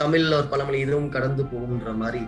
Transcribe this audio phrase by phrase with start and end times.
[0.00, 2.22] தமிழ்ல ஒரு பழமொழி இதுவும் கடந்து போகும்ன்ற மாதிரி.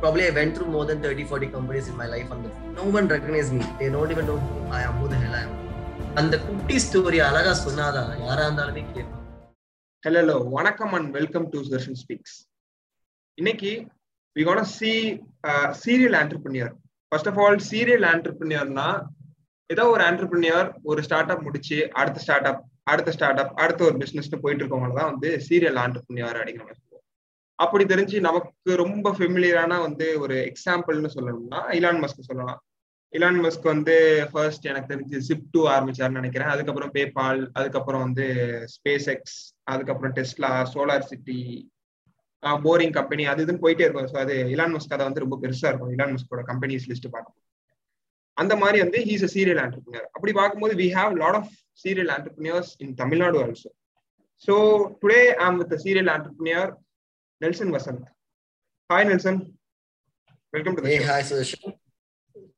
[0.00, 3.06] Probably I went through more than 30 40 companies in my life and no one
[3.08, 3.64] recognized me.
[3.78, 5.52] They don't even know who I am who the hell I am.
[6.20, 9.22] அந்த குட்டி story அழகா சொன்னாதான் யாரா இருந்தாலுமே கேட்கும்
[10.02, 12.36] ஹலோ ஹலோ வணக்கம் and welcome to Darshan speaks
[13.38, 13.72] இன்னைக்கு
[14.36, 14.92] we got see
[15.82, 16.72] serial entrepreneur
[17.12, 18.88] first of all serial ஆண்டர்பிரினியர்னா
[19.70, 23.96] ஏதோ ஒரு ஆண்டர்பிரினியர் ஒரு ஸ்டார்ட் அப் முடிச்சு அடுத்த ஸ்டார்ட் அப் அடுத்த ஸ்டார்ட் அப் அடுத்த ஒரு
[24.02, 27.04] பிசினஸ்னு போயிட்டு இருக்கவங்க தான் வந்து சீரியல் ஆண்டர்பிரினியர் அப்படிங்கிற மாதிரி சொல்லுவோம்.
[27.58, 32.60] அப்படி தெரிஞ்சு நமக்கு ரொம்ப ஃபெமிலியரான வந்து ஒரு எக்ஸாம்பிள்னு சொல்லணும்னா இலான் மஸ்க் சொல்லலாம்.
[33.12, 33.94] இலான் மஸ்க் வந்து
[34.30, 36.52] ஃபர்ஸ்ட் எனக்கு தெரிஞ்சு ஜிப் டூ ஆரம்பிச்சார்னு நினைக்கிறேன்.
[36.54, 38.26] அதுக்கப்புறம் பேபால் அதுக்கப்புறம் வந்து
[38.74, 39.38] ஸ்பேஸ் எக்ஸ்
[39.72, 41.40] அதுக்கப்புறம் Tesla solar city
[42.66, 44.10] boring company அது இதுன்னு போயிட்டே இருக்கும்.
[44.12, 45.92] ஸோ அது இலான் மஸ்க் அதை வந்து ரொம்ப பெருசா இருக்கும்.
[45.96, 47.38] இலான் மஸ்கோட கம்பெனிஸ் லிஸ்ட் பார்க்கும்
[48.36, 51.50] அந்த மாதிரி வந்து ஹீஸ் அ சீரியல் ஆண்டர்பிரினியர் அப்படி பார்க்கும்போது we have lot of
[51.84, 53.70] serial entrepreneurs in Tamil Nadu also
[54.48, 54.54] so
[55.02, 56.70] today I'm with serial entrepreneur
[57.40, 58.06] Nelson Vasanth
[58.90, 59.40] hi Nelson
[60.52, 61.74] welcome to hi Sudarshan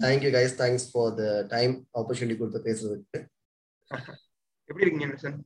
[0.00, 0.50] thank you guys.
[0.54, 3.18] Thanks for the time opportunity கொடுத்து பேசுறதுக்கு.
[4.68, 5.38] எப்படி இருக்கீங்க Nelson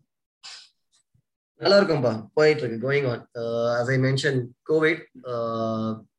[1.61, 2.79] நல்லா இருக்கும்பா போயிட்டு இருக்கு.
[2.87, 3.23] Going on
[3.81, 5.03] as i mentioned COVID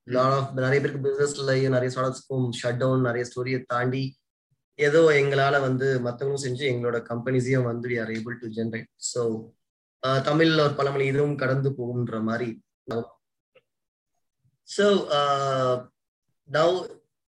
[0.08, 4.04] lot of நிறைய பேருக்கு பிசினஸ்லயும் நிறைய ஸ்டார்ட்அப்ஸ்க்கும் ஷட் டவுன் நிறைய ஸ்டோரியை தாண்டி
[4.80, 9.22] ஏதோ எங்களால வந்து மத்தவங்களும் செஞ்சு எங்களோட கம்பெனிஸையும் வந்து we are able to generate so
[10.26, 12.50] தமிழ்ல ஒரு பழமொழி இதுவும் கடந்து போகும்ன்ற மாதிரி.
[14.70, 14.86] ஸோ
[16.50, 16.74] நவ்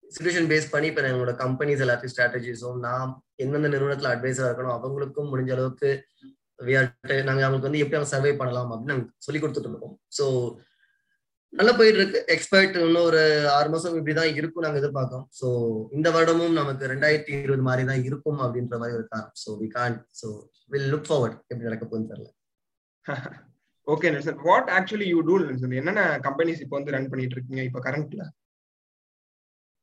[0.05, 3.11] சுச்சுவேஷன் பேஸ் பண்ணி இப்போ எங்களோட கம்பெனிஸ் எல்லாத்தையும் ஸ்ட்ராட்டஜிஸும் நான்
[3.45, 5.91] எந்தெந்த நிறுவனத்தில் அட்வைஸராக இருக்கணும் அவங்களுக்கும் முடிஞ்ச அளவுக்கு
[7.29, 9.95] நாங்கள் அவங்களுக்கு வந்து எப்படி அவங்க சர்வே பண்ணலாம் அப்படின்னு நாங்கள் சொல்லி கொடுத்துட்டு இருக்கோம்.
[10.19, 10.25] ஸோ
[11.53, 13.20] நல்லா போயிட்டு இருக்கு எக்ஸ்பர்ட் இன்னும் ஒரு
[13.55, 15.48] ஆறு மாசம் இப்படிதான் இருக்கும் நாங்க எதிர்பார்க்கோம் ஸோ
[15.92, 19.34] இந்த வருடமும் நமக்கு ரெண்டாயிரத்தி இருபது மாதிரி தான் இருக்கும் அப்படின்ற மாதிரி ஒரு காரணம்.
[19.42, 20.29] So we can so
[20.70, 22.31] will look forward எப்படி நடக்க போகுதுன்னு தெரியல.
[23.87, 27.81] Okay Nelson what actually you do Nelson என்னென்ன கம்பெனிஸ் இப்போ வந்து ரன் பண்ணிட்டு இருக்கீங்க இப்போ
[27.87, 28.25] கரண்ட்ல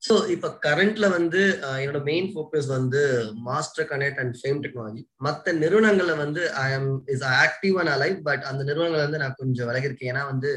[0.04, 1.42] ஸோ இப்போ கரண்ட்ல வந்து
[1.82, 3.02] என்னோட மெயின் ஃபோக்கஸ் வந்து
[3.48, 8.44] Master Connect and Fame Technology மற்ற நிறுவனங்கள்ல வந்து I am is active and alive but
[8.52, 10.52] அந்த நிறுவனங்கள் வந்து நான் கொஞ்சம் விலகி இருக்கேன் ஏன்னா வந்து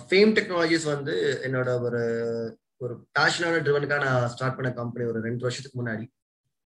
[0.00, 1.14] ஃபேம் டெக்னாலஜிஸ் வந்து
[1.46, 2.02] என்னோட ஒரு
[2.84, 6.04] ஒரு பேஷனான ட்ரிவனுக்காக நான் ஸ்டார்ட் பண்ண கம்பெனி ஒரு ரெண்டு வருஷத்துக்கு முன்னாடி.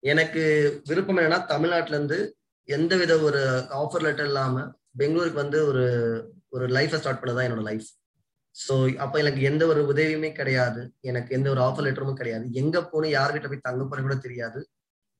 [0.03, 0.41] எனக்கு
[0.89, 2.17] விருப்பம் என்னன்னா தமிழ்நாட்டிலேருந்து
[2.69, 3.41] எந்த வித ஒரு
[3.81, 5.83] ஆஃபர் லெட்டர் இல்லாமல் பெங்களூருக்கு வந்து ஒரு
[6.49, 7.87] ஒரு லைஃப்பை ஸ்டார்ட் பண்ணதான் என்னோட லைஃப்
[8.55, 8.73] ஸோ
[9.03, 10.81] அப்போ எனக்கு எந்த ஒரு உதவியுமே கிடையாது.
[11.09, 12.45] எனக்கு எந்த ஒரு ஆஃபர் லெட்டரும் கிடையாது.
[12.61, 14.59] எங்கே போகணும் யார்கிட்ட போய் தங்க போறேன் கூட தெரியாது.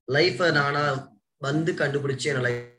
[0.07, 0.83] லைஃப்பை நானா
[1.41, 2.69] வந்து கண்டுபிடிச்சு என்னோட லைஃப்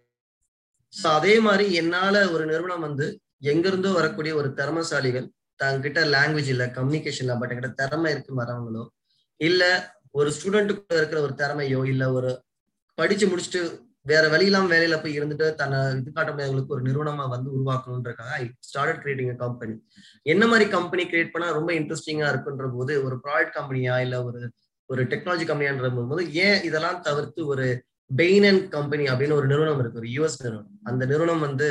[0.94, 3.06] ஸோ அதே மாதிரி என்னால் ஒரு நிறுவனம் வந்து
[3.44, 5.26] எங்கிருந்தோ வரக்கூடிய ஒரு திறமசாலிகள்
[5.60, 8.84] தங்கிட்ட லாங்குவேஜ் இல்ல கம்யூனிகேஷன் இல்ல பட் என்கிட்ட திறமை இருக்கு வரவங்களோ
[9.40, 9.62] இல்ல
[10.10, 12.30] ஒரு ஸ்டூடெண்ட்டுக்குள்ள இருக்கிற ஒரு திறமையோ இல்ல ஒரு
[12.98, 13.60] படிச்சு முடிச்சுட்டு
[14.06, 19.00] வேற வழியெல்லாம் வேலையில போய் இருந்துட்டு தன்னை இது காட்ட முடியாதவங்களுக்கு ஒரு நிறுவனமா வந்து உருவாக்கணுன்றக்காக I start
[19.02, 19.74] creating a company
[20.26, 24.42] என்ன மாதிரி கம்பெனி கிரியேட் பண்ணா ரொம்ப இன்ட்ரெஸ்டிங்கா இருக்குன்ற போது ஒரு ப்ராடக்ட் கம்பெனியா இல்ல ஒரு
[24.90, 27.66] ஒரு டெக்னாலஜி கம்பெனியான்ற போது ஏன் இதெல்லாம் தவிர்த்து ஒரு
[28.10, 30.70] பெயின் அண்ட் கம்பெனி அப்படின்னு ஒரு நிறுவனம் இருக்கு ஒரு யூஎஸ் நிறுவனம்.
[30.82, 31.68] அந்த நிறுவனம் வந்து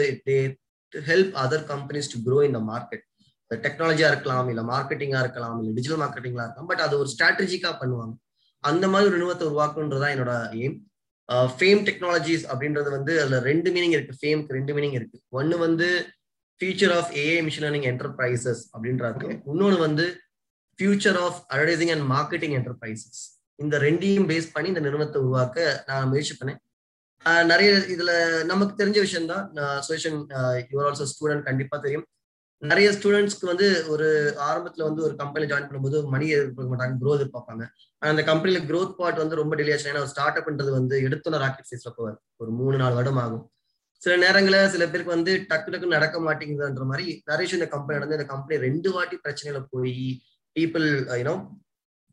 [1.09, 3.03] help other companies to grow in the market
[3.51, 8.13] டெக்னாலஜியா இருக்கலாம் இல்ல மார்க்கெட்டிங்கா இருக்கலாம் இல்ல டிஜிட்டல் மார்க்கெட்டிங்கா இருக்கலாம் பட் அது ஒரு ஸ்ட்ராட்டஜிக்கா பண்ணுவாங்க.
[8.63, 10.77] அந்த மாதிரி ஒரு நிறுவனத்தை உருவாக்கணுன்றதா என்னோட எய்ம்
[11.57, 14.17] ஃபேம் டெக்னாலஜிஸ் அப்படின்றது வந்து அதுல ரெண்டு மீனிங் இருக்கு.
[14.21, 15.17] ஃபேம்க்கு ரெண்டு மீனிங் இருக்கு.
[15.29, 15.87] ஒன்னு வந்து
[16.61, 20.05] future of AI machine learning enterprises அப்படின்றது இன்னொன்னு வந்து
[20.79, 23.21] future of advertising and marketing enterprises
[23.55, 26.59] இந்த ரெண்டையும் பேஸ் பண்ணி இந்த நிறுவனத்தை உருவாக்க நான் முயற்சி பண்ணேன்.
[27.51, 28.11] நிறைய இதுல
[28.51, 29.45] நமக்கு தெரிஞ்ச விஷயம் தான்
[29.87, 30.19] சோஷன்
[30.71, 32.05] யுவர் ஆல்சோ ஸ்டூடெண்ட் கண்டிப்பா தெரியும்.
[32.61, 34.07] நிறைய ஸ்டூடெண்ட்ஸ்க்கு வந்து ஒரு
[34.47, 37.63] ஆரம்பத்துல வந்து ஒரு கம்பெனி ஜாயின் பண்ணும்போது மணி எதிர்பார்க்க மாட்டாங்க க்ரோத் எதிர்பார்ப்பாங்க.
[38.11, 41.91] அந்த கம்பெனில க்ரோத் பார்ட் வந்து ரொம்ப டிலே ஆச்சு ஏன்னா ஸ்டார்ட் அப்ன்றது வந்து எடுத்துள்ள ராக்கெட் சைஸ்ல
[41.97, 43.43] போவார் ஒரு மூணு நாலு வருடம் ஆகும்.
[44.01, 48.17] சில நேரங்களில் சில பேருக்கு வந்து டக்கு டக்கு நடக்க மாட்டேங்குதுன்ற மாதிரி நிறைய விஷயம் இந்த கம்பெனி நடந்து
[48.19, 49.95] இந்த கம்பெனி ரெண்டு வாட்டி பிரச்சனையில போய்
[50.55, 50.87] பீப்புள்
[51.19, 51.35] யூனோ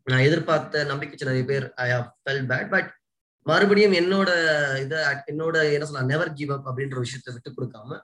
[0.06, 2.90] நான் எதிர்பார்த்த நம்பிக்கை நிறைய பேர் I have fell bad but
[3.46, 4.30] மறுபடியும் என்னோட
[4.84, 4.98] இதை
[5.32, 7.98] என்னோட என்ன சொல்லலாம் நெவர் கிவ் அப் அப்படின்ற விஷயத்த விட்டு கொடுக்காம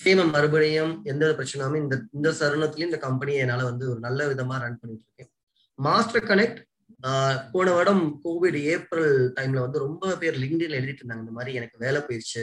[0.00, 4.78] ஃபேம மறுபடியும் எந்த பிரச்சனையுமே இந்த இந்த சருணத்துலயும் இந்த கம்பெனியை என்னால வந்து ஒரு நல்ல விதமா ரன்
[4.80, 5.30] பண்ணிட்டு இருக்கேன்.
[5.78, 6.60] மாஸ்டர் கனெக்ட்
[7.52, 12.00] போன வருடம் கோவிட் ஏப்ரல் டைம்ல வந்து ரொம்ப பேர் லிங்க்டின்ல எழுதிட்டு இருந்தாங்க இந்த மாதிரி எனக்கு வேலை
[12.00, 12.42] போயிடுச்சு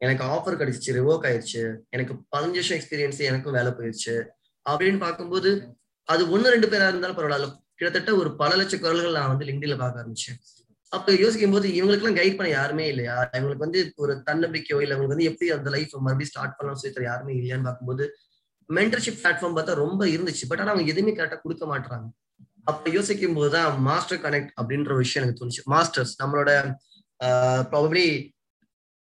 [0.00, 4.14] எனக்கு ஆஃபர் கிடைச்சிச்சு ரிவோக் ஆயிடுச்சு எனக்கு பதினஞ்சு வருஷம் எக்ஸ்பீரியன்ஸ் எனக்கும் வேலை போயிடுச்சு
[4.66, 5.50] அப்படின்னு பார்க்கும்போது
[6.08, 7.48] அது ஒன்னு ரெண்டு பேரா இருந்தாலும் பரவாயில்ல
[7.78, 10.38] கிட்டத்தட்ட ஒரு பல லட்ச குரல்கள் நான் வந்து லிங்க்டின்ல பார்க்க ஆரம்பிச்சேன்.
[10.92, 13.16] அப்ப யோசிக்கும் போது இவங்களுக்கு எல்லாம் கைட் பண்ண யாருமே இல்லையா?
[13.36, 17.32] இவங்களுக்கு வந்து ஒரு தன்னம்பிக்கையோ இல்ல இவங்களுக்கு வந்து எப்படி அந்த லைஃப் மறுபடியும் ஸ்டார்ட் பண்ணலாம் சொல்லி யாருமே
[17.34, 18.04] இல்லையான்னு பார்க்கும்போது
[18.68, 20.48] மென்டர்ஷிப் பிளாட்ஃபார்ம் பார்த்தா ரொம்ப இருந்துச்சு.
[20.50, 22.08] பட் ஆனா அவங்க எதுவுமே கரெக்டா கொடுக்க மாட்டாங்க
[22.70, 25.62] அப்ப யோசிக்கும் போதுதான் மாஸ்டர் கனெக்ட் அப்படின்ற விஷயம் எனக்கு தோணுச்சு.
[25.74, 26.50] மாஸ்டர்ஸ் நம்மளோட
[27.70, 28.04] ப்ராபப்ளி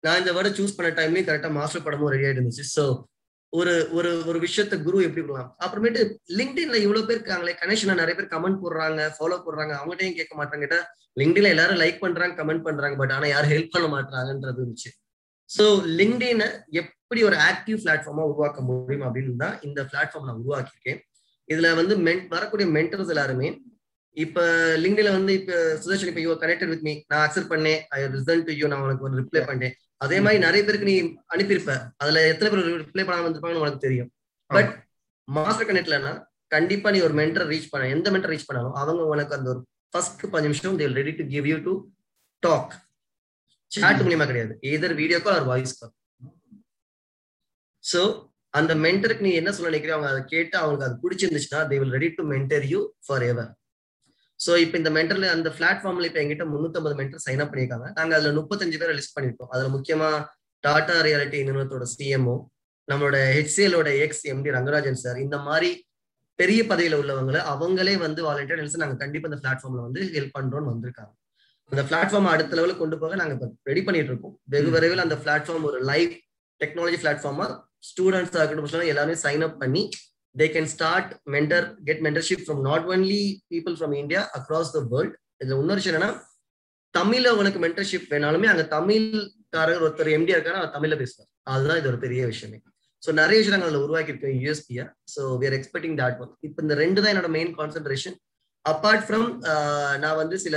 [0.04, 2.66] நான் இந்த வேர்டை சூஸ் பண்ண டைம்லயும் கரெக்டா மாஸ்டர் படமும் ரெடி ஆயிட்டு இருந்துச்சு.
[2.75, 2.84] ஸோ
[3.53, 5.51] ஒரு ஒரு ஒரு விஷயத்த குரு எப்படி கொடுக்கலாம்?
[5.63, 6.01] அப்புறமேட்டு
[6.39, 10.79] லிங்க்டின்ல இவ்வளவு பேர் இருக்காங்களே கனெக்ஷன்ல நிறைய பேர் கமெண்ட் போடுறாங்க ஃபாலோ போடுறாங்க அவங்ககிட்டயும் கேட்க மாட்டாங்க கேட்டா
[11.21, 14.91] லிங்க்டின்ல எல்லாரும் லைக் பண்றாங்க கமெண்ட் பண்றாங்க பட் ஆனா யாரும் ஹெல்ப் பண்ண மாட்டாங்கன்றது இருந்துச்சு.
[15.49, 15.65] ஸோ
[15.99, 16.47] லிங்க்டினை
[16.81, 21.00] எப்படி ஒரு ஆக்டிவ் பிளாட்ஃபார்மா உருவாக்க முடியும் அப்படின்னு தான் இந்த பிளாட்ஃபார்ம் நான் உருவாக்கியிருக்கேன்.
[21.50, 23.50] இதுல வந்து மென் வரக்கூடிய மென்டர்ஸ் எல்லாருமே
[24.17, 24.43] இப்ப
[24.83, 28.53] லிங்க்டின்ல வந்து இப்ப சுதர்ஷன் இப்ப யூ கனெக்டட் வித் மீ நான் அக்செப்ட் பண்ணேன் ஐ ரிசல்ட் டு
[28.59, 29.73] யூ நான் உனக்கு ஒரு ரிப்ளை பண்ணேன்.
[30.01, 30.95] அதே மாதிரி நிறைய பேருக்கு நீ
[31.33, 31.73] அனுப்பியிருப்ப.
[32.01, 34.09] அதுல எத்தனை பேர் ரிப்ளை பண்ணாம வந்திருப்பாங்கன்னு உனக்கு தெரியும்.
[34.49, 34.71] பட்
[35.27, 36.11] மாஸ்டர் கனெக்ட்லனா
[36.51, 39.61] கண்டிப்பா நீ ஒரு மென்டர் ரீச் பண்ண எந்த மென்டர் ரீச் பண்ணாலும் அவங்க உனக்கு அந்த ஒரு
[39.94, 41.73] ஃபர்ஸ்ட் பஞ்சு நிமிஷம் they'll ready to give you to
[42.44, 42.73] talk
[43.71, 44.53] chat மூலியமா கிடையாது.
[44.73, 45.94] Either video call or voice call
[47.83, 48.01] so
[48.53, 52.09] அந்த மென்டருக்கு நீ என்ன சொல்ல நினைக்கிறியோ அவங்க அதை கேட்டு அவங்களுக்கு அது பிடிச்சிருந்துச்சுன்னா they will ready
[52.17, 52.79] to mentor you
[53.31, 53.50] forever
[54.39, 58.34] so இப்போ இந்த மென்டர்ல அந்த பிளாட்ஃபார்ம்ல இப்போ எங்கிட்ட முன்னூத்தம்பது மென்டர் சைன் அப் பண்ணியிருக்காங்க நாங்க அதுல
[58.39, 59.50] முப்பத்தஞ்சு பேரை லிஸ்ட் பண்ணிருக்கோம்.
[59.54, 60.10] அதுல முக்கியமா
[60.63, 62.36] டாடா ரியாலிட்டி நிறுவனத்தோட சிஎம்ஓ
[62.88, 65.69] நம்மளோட ஹெச்சிஎலோட எக்ஸ் எம்டி ரங்கராஜன் சார் இந்த மாதிரி
[66.39, 71.12] பெரிய பதவியில உள்ளவங்களை அவங்களே வந்து வாலண்டியர் நினைச்சு நாங்க கண்டிப்பா இந்த பிளாட்ஃபார்ம்ல வந்து ஹெல்ப் பண்றோம்னு வந்திருக்காங்க.
[71.72, 74.36] அந்த பிளாட்ஃபார்ம் அடுத்த லெவலுக்கு கொண்டு போக நாங்க இப்போ ரெடி பண்ணிட்டு இருக்கோம்.
[74.54, 76.12] வெகு விரைவில் அந்த பிளாட்ஃபார்ம் ஒரு லைவ்
[76.62, 77.48] டெக்னாலஜி பிளாட்ஃபார்மா
[77.89, 79.84] ஸ்டூடெண்ட்ஸ் இருக்கட்டும் எல்லாமே சைன் அப் பண்ணி
[80.38, 85.16] they can start mentor get mentorship from not only people from India across the world
[85.42, 86.12] இதுல இன்னொரு விஷயம் என்னன்னா
[86.95, 91.30] தமிழ்ல உனக்கு மென்டர்ஷிப் வேணாலுமே அங்க தமிழ்காரர் ஒருத்தர் எம்டி இருக்காரு அவர் தமிழ்ல பேசுவார்.
[91.54, 92.57] அதுதான் இது ஒரு பெரிய விஷயமே.
[93.04, 96.60] ஸோ நிறைய விஷயம் நாங்கள் அதில் உருவாக்கி இருக்கோம் யூஎஸ்பியா so we are expecting that one இப்போ
[96.66, 98.16] இந்த ரெண்டு தான் என்னோட மெயின் கான்சென்ட்ரேஷன்
[98.66, 99.28] அப்பார்ட் ஃப்ரம்
[100.04, 100.56] நான் வந்து சில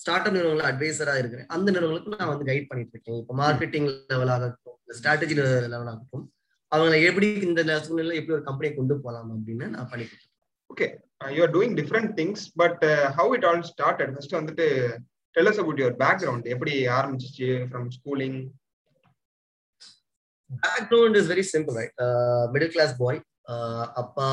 [0.00, 1.48] ஸ்டார்ட் அப் நிறுவனங்கள் அட்வைசரா இருக்கிறேன்.
[1.54, 3.18] அந்த நிறுவனங்களுக்கு நான் வந்து கைட் பண்ணிட்டு இருக்கேன்.
[3.22, 6.26] இப்போ மார்க்கெட்டிங் லெவலாக இருக்கட்டும் ஸ்ட்ராட்டஜி லெவலாக இருக்கட்டும்
[6.72, 10.16] அவங்களை எப்படி இந்த சூழ்நிலை எப்படி ஒரு கம்பெனியை கொண்டு போகலாம் அப்படின்னு நான் பண்ணிட்டு
[10.70, 10.86] okay
[11.30, 12.82] you are doing different things but
[13.18, 14.66] how it all started first வந்துட்டு
[15.34, 17.48] tell us about your background எப்படி ஆரம்பிச்சிச்சு?
[17.68, 18.38] From schooling
[20.62, 21.94] background is very simple right
[22.52, 23.20] middle class boy
[23.94, 24.28] அப்பா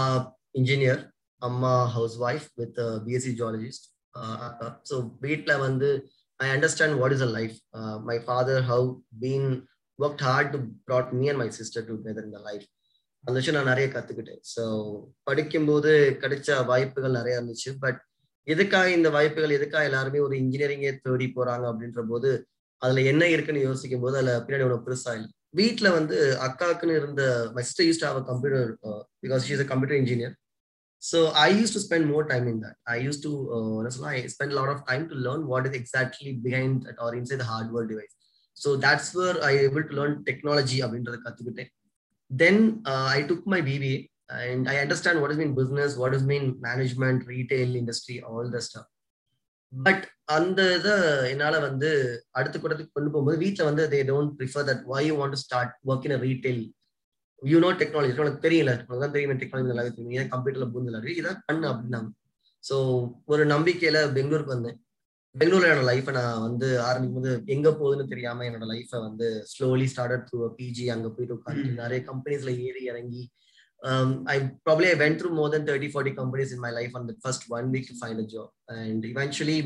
[0.55, 1.01] இன்ஜினியர்
[1.41, 1.73] அம்மா
[2.23, 3.85] housewife with BSc zoologist
[4.89, 5.89] so வீட்டில் வந்து
[6.39, 7.55] I understand what is a life
[8.03, 8.87] my father have
[9.21, 9.49] been
[9.99, 12.65] work hard to brought me and my sister together இந்த life
[13.23, 14.41] அந்த விஷயம் நான் நிறைய கத்துக்கிட்டேன்.
[14.53, 14.63] ஸோ
[15.27, 15.91] படிக்கும்போது
[16.23, 17.69] கிடைச்ச வாய்ப்புகள் நிறைய இருந்துச்சு.
[17.83, 17.99] பட்
[18.47, 22.29] எதுக்காக இந்த வாய்ப்புகள் எதுக்காக எல்லாருமே ஒரு இன்ஜினியரிங்கே தேடி போறாங்க அப்படின்ற போது
[22.81, 25.29] அதுல என்ன இருக்குன்னு யோசிக்கும் போது அதுல பின்னாடி ஒன்று பெருசா இல்லை.
[25.59, 26.17] வீட்டில் வந்து
[26.47, 27.23] அக்காவுக்குன்னு இருந்த
[27.55, 28.67] my sister use have a computer
[29.25, 30.33] because she's a computer engineer
[31.03, 33.31] so I use to spend more time in that I use to
[33.79, 37.43] என்ன சொல்லலாம் I spend lot of time to learn what is exactly behind or inside
[37.51, 38.15] hardware device
[38.57, 41.71] so that's where I able to learn technology அப்படின்றத கற்றுக்கிட்டேன்
[42.31, 42.61] then
[43.17, 43.97] I took my BBA
[44.49, 48.61] and I understand what is mean business what is mean management retail industry all the
[48.67, 48.89] staff
[49.73, 50.03] but
[50.35, 50.95] அந்த இதை
[51.31, 51.89] என்னால் வந்து
[52.39, 55.73] அடுத்த கூடத்துக்கு கொண்டு போகும்போது வீட்டில் வந்து they don't prefer that why you want to start
[55.91, 56.61] work in retail
[57.41, 60.13] you know technology உனக்கு தெரியல உனக்கு தான் தெரியும் டெக்னாலஜி நல்லா தெரியும்.
[60.19, 62.09] ஏன் கம்ப்யூட்டர்ல பூந்து விளாடு இதான் பண்ணு அப்படின்னாங்க.
[62.63, 62.75] ஸோ
[63.31, 64.77] ஒரு நம்பிக்கையில பெங்களூருக்கு வந்தேன்.
[65.35, 70.25] பெங்களூர்ல என்னோட லைஃப்பை நான் வந்து ஆரம்பிக்கும் போது எங்க போகுதுன்னு தெரியாம என்னோட லைஃப்பை வந்து ஸ்லோலி ஸ்டார்டட்
[70.27, 73.23] த்ரூ பிஜி அங்க போயிட்டு உட்காந்து நிறைய கம்பெனிஸ்ல ஏறி இறங்கி
[74.25, 77.15] I probably I went through more than 30, 40 companies in my life on the
[77.23, 78.49] first one week to find a job.
[78.69, 79.57] And eventually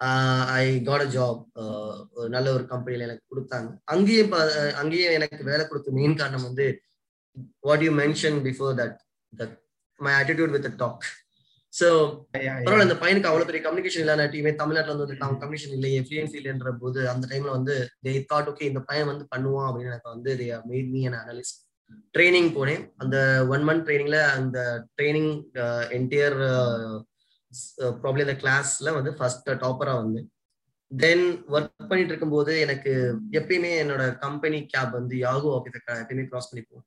[0.00, 1.36] uh, I got a job.
[1.56, 1.94] Uh,
[2.28, 4.24] நல்ல ஒரு கம்பெனில எனக்கு கொடுத்தாங்க அங்கேயே
[4.82, 6.66] அங்கேயே எனக்கு வேலை கொடுத்த மெயின் காரணம் வந்து
[7.60, 8.98] what you mention before that
[9.32, 9.56] that
[10.00, 11.06] my attitude with talk
[11.74, 11.88] so
[12.34, 17.00] பரவாயில்ல இந்த பையனுக்கு அவ்வளவு பெரிய கம்யூனிகேஷன் இல்லாட்டியுமே தமிழ்நாட்டில் வந்து அவன் கம்யூனிகேஷன் இல்லையே ஃப்ளூயன்சி இல்லைன்ற போது
[17.08, 20.90] அந்த டைம்ல வந்து தே தாட் ஓகே இந்த பையன் வந்து பண்ணுவான் அப்படின்னு எனக்கு வந்து they made
[20.94, 21.60] me an analyst
[22.14, 22.82] training போனேன்.
[22.96, 23.16] அந்த
[23.48, 24.58] ஒன் மந்த் ட்ரைனிங்ல அந்த
[24.96, 25.30] ட்ரைனிங்
[25.90, 26.38] என்டையர்
[28.00, 30.20] ப்ராப்ளம் இந்த கிளாஸ்ல வந்து ஃபர்ஸ்ட் டாப்பரா வந்து.
[30.90, 32.92] தென் ஒர்க் பண்ணிட்டு இருக்கும்போது எனக்கு
[33.32, 36.86] எப்பயுமே என்னோட கம்பெனி கேப் வந்து யாகு ஆஃபீஸ் எப்பயுமே கிராஸ் பண்ணி போவோம்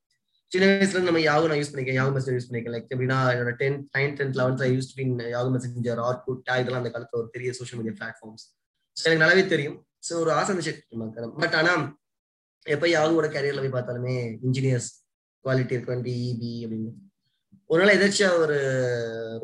[0.51, 3.51] சின்ன வயசுல இருந்து நம்ம யாகு நான் யூஸ் பண்ணிக்கேன் யாகு மெசேஜ் யூஸ் பண்ணிக்கேன் லைக் எப்படின்னா என்னோட
[3.61, 7.51] tenth ninth tenth eleventh use been Yahoo messenger Orkut take இதெல்லாம் அந்த காலத்துல ஒரு பெரிய
[7.59, 8.45] சோஷியல் மீடியா பிளாட்ஃபார்ம்ஸ்
[8.97, 9.77] எனக்கு நல்லாவே தெரியும்.
[10.07, 10.73] ஸோ ஒரு ஆசை இருந்துச்சு.
[11.43, 11.73] பட் ஆனா
[12.65, 14.15] எப்ப யாகுவோட கேரியர்ல போய் பார்த்தாலுமே
[14.47, 14.89] இன்ஜினியர்ஸ்
[15.45, 16.91] குவாலிட்டி இருக்க வேண்டிய இபி அப்படின்னு.
[17.69, 18.57] ஒரு நாள் எதாச்சும் ஒரு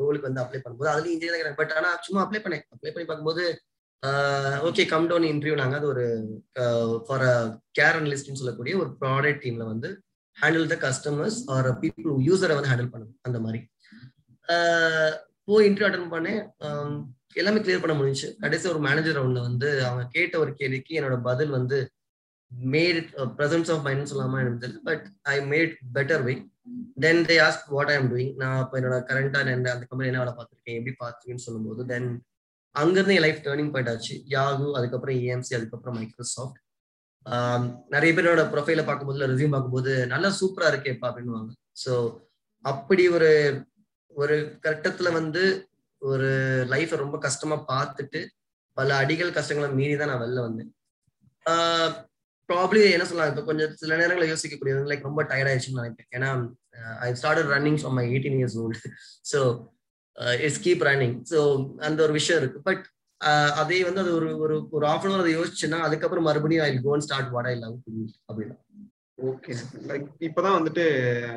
[0.00, 2.64] ரோலுக்கு வந்து அப்ளை பண்ணும்போது அதுலயும் இன்ஜினியர் பட் ஆனா சும்மா அப்ளை பண்ணேன்.
[2.74, 3.44] அப்ளை பண்ணி பார்க்கும்போது
[4.68, 5.76] ஓகே கம் டவுன் இன்டர்வியூ நாங்க.
[5.80, 6.04] அது ஒரு
[7.06, 7.24] ஃபார்
[7.78, 9.90] கேர் அனலிஸ்ட்னு சொல்லக்கூடிய ஒரு ப்ராடக்ட் டீம்ல வந்து
[10.42, 13.60] handle the customers or people யூசரை வந்து ஹேண்டில் பண்ணணும் அந்த மாதிரி.
[15.48, 16.40] போய் இன்டர்வியூ அட்டன் பண்ணேன்.
[17.40, 21.50] எல்லாமே கிளியர் பண்ண முடிஞ்சு கடைசி ஒரு மேனேஜர் ரவுண்ட்ல வந்து அவங்க கேட்ட ஒரு கேள்விக்கு என்னோட பதில்
[21.50, 21.78] வந்து
[22.74, 26.34] மேட் பிரசன்ஸ் ஆஃப் மைண்ட் சொல்லாம எனக்கு தெரிஞ்சு but I made better way
[27.04, 30.22] then they ask what I am doing நான் இப்போ என்னோட கரண்டா என்ன அந்த கம்பெனி என்ன
[30.24, 32.08] வேலை பார்த்துருக்கேன் எப்படி பார்த்துருக்கேன்னு சொல்லும்போது தென்
[32.74, 34.14] அங்கிருந்து என் லைஃப் டேர்னிங் பாயிண்ட் ஆச்சு.
[34.36, 36.58] யாகு அதுக்கப்புறம் ஏஎம்சி அதுக்கப்புறம் மைக்ரோசாஃப்ட்
[37.94, 41.50] நிறைய பேரோட ப்ரொஃபைல பார்க்கும்போது ரெசியூம் பார்க்கும்போது நல்லா சூப்பரா இருக்கேப்பா அப்படின்னுவாங்க.
[41.82, 41.92] ஸோ
[42.64, 43.30] அப்படி ஒரு
[44.22, 45.42] ஒரு கட்டத்துல வந்து
[46.02, 46.30] ஒரு
[46.72, 48.20] லைஃபை ரொம்ப கஷ்டமா பார்த்துட்டு
[48.76, 50.70] பல அடிகள் கஷ்டங்களை மீறி தான் நான் வெளில வந்தேன்.
[52.48, 56.12] ப்ராப்ளி என்ன சொல்லலாம் இப்போ கொஞ்சம் சில நேரங்களில் யோசிக்கக்கூடியது லைக் ரொம்ப டயர்ட் ஆயிடுச்சுன்னு நினைக்கிறேன்.
[56.16, 56.30] ஏன்னா
[57.06, 58.92] I start running from my eighteen years old
[59.32, 59.40] so
[60.44, 61.40] it's keep running so
[61.88, 62.60] அந்த ஒரு விஷயம் இருக்கு.
[62.68, 62.84] பட்
[63.60, 67.04] அதே வந்து அது ஒரு ஒரு ஒரு ஆஃப் அன் அவர் அதை யோசிச்சுன்னா அதுக்கப்புறம் மறுபடியும் I gone
[67.06, 67.76] start what I love
[68.28, 68.56] அப்படின்னா.
[69.18, 69.52] ஓகே
[69.90, 70.84] லைக் இப்போதான் வந்துட்டு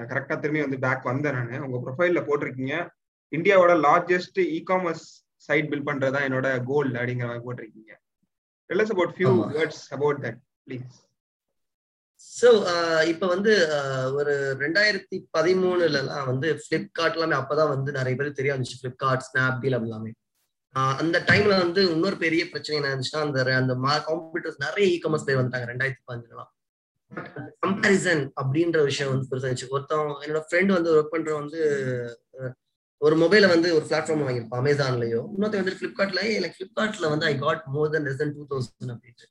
[0.10, 1.64] கரெக்டா திரும்பி வந்து பேக் வந்தேன் நான்.
[1.68, 2.76] உங்க ப்ரொஃபைல்ல போட்டிருக்கீங்க.
[3.32, 5.06] இந்தியாவோட largest e commerce
[5.50, 7.92] site build பண்றதா என்னோட கோல் அப்படிங்கிற மாதிரி போட்டிருக்கீங்க.
[8.70, 11.00] Tell us about few words about that please
[12.26, 12.50] so
[13.12, 13.54] இப்போ வந்து
[14.18, 14.34] ஒரு
[14.64, 18.78] ரெண்டாயிரத்தி பதிமூணுலலாம் வந்து ஃப்ளிப்கார்ட் எல்லாமே அப்பதான் வந்து நிறைய பேர் தெரிய வந்துச்சு.
[18.82, 20.12] ஃப்ளிப்கார்ட் ஸ்னாப்டீல் எல்லாமே.
[21.02, 23.74] அந்த டைம்ல வந்து இன்னொரு பெரிய பிரச்சனை என்ன இருந்துச்சுன்னா அந்த அந்த
[24.08, 26.52] காம்படிட்டர்ஸ் நிறைய இ காமர்ஸ் பேர் வந்துட்டாங்க ரெண்டாயிரத்தி பதினஞ்சுலாம்
[27.64, 31.60] கம்பாரிசன் அப்படின்ற விஷயம் வந்து பெருசாச்சு ஒருத்தன் என்னோட ஃப்ரெண்ட் வந்து ஒர்க் பண்ற வந்து
[33.02, 37.64] ஒரு மொபைல வந்து ஒரு பிளாட்ஃபார்ம் வாங்கியிருப்பான் அமேசான்லயோ இன்னொருத்த வந்து பிளிப்கார்ட்ல எனக்கு பிளிப்கார்ட்ல வந்து I got
[37.76, 39.28] more then less then two thousand அப்படின்ட்டு.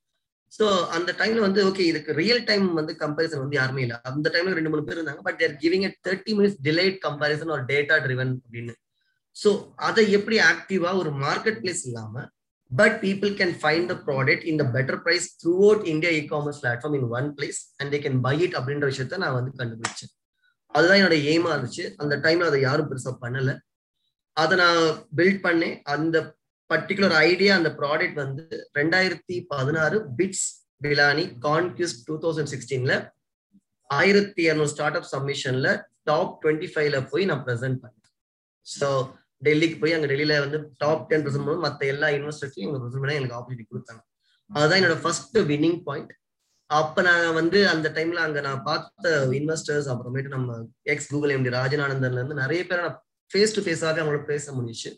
[0.53, 0.65] ஸோ
[0.97, 3.97] அந்த டைம்ல வந்து ஓகே இதுக்கு ரியல் டைம் வந்து கம்பேரிசன் வந்து யாருமே இல்லை.
[4.11, 7.65] அந்த டைம்ல ரெண்டு மூணு பேர் இருந்தாங்க but they're giving a thirty minutes delayed comparison ஒரு
[7.73, 8.75] டேட்டா ட்ரிவன் அப்படின்னு.
[9.37, 9.51] ஸோ
[9.89, 12.25] அதை எப்படி ஆக்டிவா ஒரு மார்க்கெட் பிளேஸ் இல்லாம
[12.71, 15.27] but people can find the product இந்த better price
[15.67, 19.23] throughout India e commerce platform in one place and they can buy it அப்படின்ற விஷயத்த
[19.25, 20.13] நான் வந்து கண்டுபிடிச்சேன்.
[20.75, 21.85] அதுதான் என்னோட எய்மா இருந்துச்சு.
[22.03, 23.53] அந்த டைம்ல அதை யாரும் பெருசா பண்ணல.
[24.37, 24.83] அதை நான்
[25.19, 25.77] பில்ட் பண்ணேன்.
[25.95, 26.17] அந்த
[26.71, 28.45] பர்டிகுலர் ஐடியா அந்த ப்ராடக்ட் வந்து
[28.79, 30.47] ரெண்டாயிரத்தி பதினாறு BITS
[30.85, 32.95] Pilani Conquest two thousand சிக்ஸ்டீன்ல
[33.91, 35.69] ஆயிரத்தி இரநூறு ஸ்டார்ட் அப் சப்மிஷன்ல
[36.11, 37.97] டாப் டுவெண்ட்டி ஃபைவ்ல போய் நான் ப்ரெசென்ட் பண்ணேன்.
[38.67, 38.89] ஸோ
[39.43, 43.37] டெல்லிக்கு போய் அங்க டெல்லியில வந்து டாப் டென் பர்சன்ட் போது மற்ற எல்லா யூனிவர்சிட்டியும் எங்க ப்ரெசென்ட் எனக்கு
[43.37, 44.03] ஆப்பர்ச்சுனிட்டி கொடுத்தாங்க.
[44.51, 46.13] அதுதான் என்னோட ஃபர்ஸ்ட் வின்னிங் பாயிண்ட்
[46.71, 52.21] அப்ப நான் வந்து அந்த டைம்ல அங்க நான் பார்த்த இன்வெஸ்டர்ஸ் அப்புறமேட்டு நம்ம எக்ஸ் கூகுள் எம்டி ராஜநானந்தன்ல
[52.21, 52.99] இருந்து நிறைய பேரை நான்
[53.31, 54.91] ஃபேஸ் டு ஃபேஸாகவே அவங்களோட பேச முடிச்சு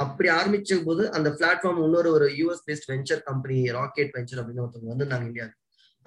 [0.00, 4.92] அப்படி ஆரம்பிச்ச போது அந்த பிளாட்ஃபார்ம் இன்னொரு ஒரு US based venture company rocket venture அப்படின்னு ஒருத்தவங்க
[4.94, 5.60] வந்து நாங்க இந்தியாவுக்கு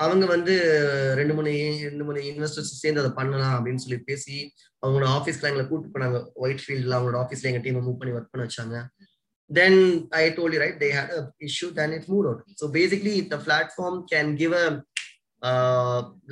[0.04, 0.54] அவங்க வந்து
[1.20, 1.52] ரெண்டு மூணு
[1.90, 4.38] ரெண்டு மூணு இன்வெஸ்டர்ஸ் சேர்ந்து அதை பண்ணலாம் அப்படின்னு சொல்லி பேசி
[4.84, 6.20] அவங்களோட ஆஃபீஸ்க்கு எங்களை கூப்பிட்டு போனாங்க.
[6.44, 8.78] ஒயிட் ஃபீல்ட்ல அவங்களோட ஆஃபீஸ்ல எங்க டீமை மூவ் பண்ணி ஒர்க் பண்ண வச்சாங்க.
[9.50, 9.80] Then
[10.22, 13.40] I told you right they had a issue then it move out so basically the
[13.48, 14.66] platform can give a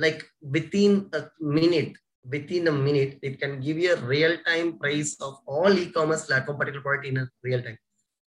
[0.06, 0.22] like
[0.56, 1.22] within a
[1.60, 1.94] minute
[2.32, 6.56] within a minute it can give you a real time price of all e-commerce platform
[6.60, 7.76] particular product in a real time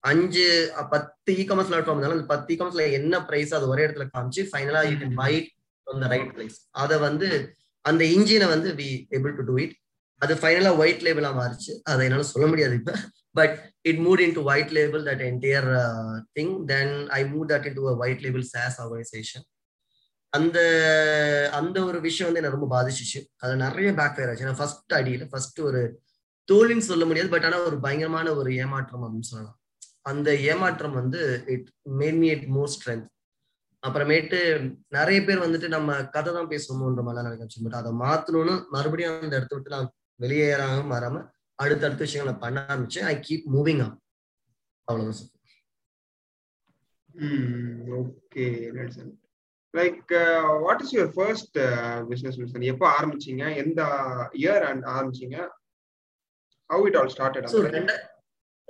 [0.04, 0.44] அஞ்சு
[0.90, 4.42] பத்து இ commerce platform இருந்தாலும் அந்த பத்து இ காமர்ஸ்ல என்ன price அது ஒரே இடத்துல காமிச்சு
[4.50, 5.32] ஃபைனலா you can buy
[5.86, 7.28] on the right price அதை வந்து
[7.84, 9.76] அந்த இன்ஜினை வந்து we able to do it
[10.22, 11.72] அது ஃபைனலா ஒயிட் லேபிளா மாறிச்சு.
[11.82, 12.94] அதை என்னால சொல்ல முடியாது இப்ப.
[13.38, 15.68] But it moved into white label that entire
[16.38, 19.46] thing then I move that into white label SaaS organisation
[20.32, 20.58] அந்த
[21.52, 23.20] அந்த ஒரு விஷயம் வந்து என்ன ரொம்ப பாதிச்சிச்சு.
[23.42, 24.44] அது நிறைய பேக் ஃபயர் ஆச்சு.
[24.46, 25.80] ஏன்னா ஃபர்ஸ்ட் அடியில் ஃபர்ஸ்ட் ஒரு
[26.48, 27.30] தோல்வின்னு சொல்ல முடியாது.
[27.34, 29.58] பட் ஆனால் ஒரு பயங்கரமான ஒரு ஏமாற்றம் அப்படின்னு சொல்லலாம்.
[30.06, 31.20] அந்த ஏமாற்றம் வந்து
[31.54, 31.68] it
[32.00, 33.08] made me it more strength
[33.82, 34.38] அப்புறமேட்டு
[34.88, 39.54] நிறைய பேர் வந்துட்டு நம்ம கதை தான் பேசணுமோன்ற மாதிரிலாம் நினைக்க பட் அதை மாத்தணும்னு மறுபடியும் அந்த இடத்த
[39.56, 41.22] விட்டு நான் வெளியேறாம மாறாம
[41.58, 43.06] அடுத்தடுத்த விஷயங்களை பண்ண ஆரம்பிச்சேன்.
[43.12, 43.96] ஐ கீப் மூவிங் அப்
[44.88, 45.30] அவ்வளவுதான்
[48.00, 48.44] okay
[48.76, 49.10] Nelson
[49.74, 50.12] like
[50.66, 51.58] what is your first
[52.10, 53.42] business Nelson எப்போ ஆரம்பிச்சீங்க?
[53.62, 53.80] எந்த
[54.42, 55.38] இயர் அண்ட் ஆரம்பிச்சீங்க?
[56.70, 57.50] ஹவு இட் ஆல் ஸ்டார்டட்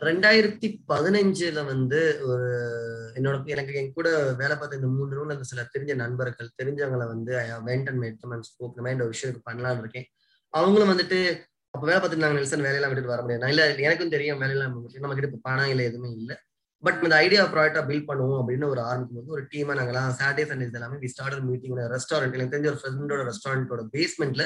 [0.09, 2.49] ரெண்டாயிரத்தி பதினஞ்சுல வந்து ஒரு
[3.17, 4.09] என்னோட எனக்கு என் கூட
[4.41, 7.33] வேலை பார்த்த இந்த மூணு ரூம்ல இருந்த சில தெரிஞ்ச நண்பர்கள் தெரிஞ்சவங்களை வந்து
[7.69, 10.07] went and made and scope இந்த மாதிரி ஒரு விஷயத்துக்கு பண்ணலாம்னு இருக்கேன்.
[10.55, 11.19] அவங்களும் வந்துட்டு
[11.75, 13.51] அப்ப வேலை பார்த்துட்டு நாங்கள் நெல்சன் வேலையெல்லாம் விட்டுட்டு வர முடியாது.
[13.55, 16.37] இல்ல எனக்கும் தெரியும் வேலையெல்லாம் நம்ம கிட்ட இப்ப பணம் இல்லை எதுவுமே இல்லை.
[16.83, 20.77] பட் இந்த ஐடியா ப்ராடக்டா பில்ட் பண்ணுவோம் அப்படின்னு ஒரு ஆரம்பிக்கும் போது ஒரு டீமா நாங்களாம் சாட்டர்டே சண்டேஸ்
[20.79, 24.45] எல்லாமே வி ஸ்டார்ட் மீட்டிங் ரெஸ்டாரண்ட் எனக்கு தெரிஞ்ச ஒரு ஃப்ரெண்டோட ரெஸ்டாரண்டோட பேஸ்மெண்ட்ல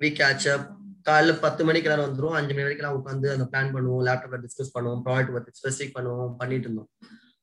[0.00, 0.66] வி கேட்ச் அப்
[1.06, 5.02] காலைல பத்து மணிக்கு எல்லாரும் வந்துடும் அஞ்சு மணி வரைக்கும் உட்காந்து அந்த பிளான் பண்ணுவோம் லேப்டாப்ல டிஸ்கஸ் பண்ணுவோம்
[5.06, 6.90] ப்ராடக்ட் பத்தி ஸ்பெசிஃபிக் பண்ணுவோம் பண்ணிட்டு இருந்தோம்.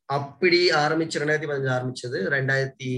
[0.09, 2.19] அப்படி ஆரம்பிச்சு ரெண்டாயிரத்தி பதினஞ்சு ஆரம்பிச்சது.
[2.35, 2.91] ரெண்டாயிரத்தி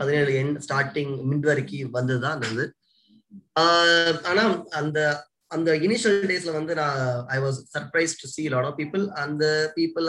[0.00, 2.66] பதினேழு எண் ஸ்டார்டிங் மிட் வரைக்கும் வந்ததுதான் அந்த இது.
[4.30, 4.44] ஆனா
[4.80, 4.98] அந்த
[5.54, 7.00] அந்த இனிஷியல் டேஸ்ல வந்து நான்
[7.34, 9.44] I was surprise to see lot of people அந்த
[9.76, 10.06] பீப்புள்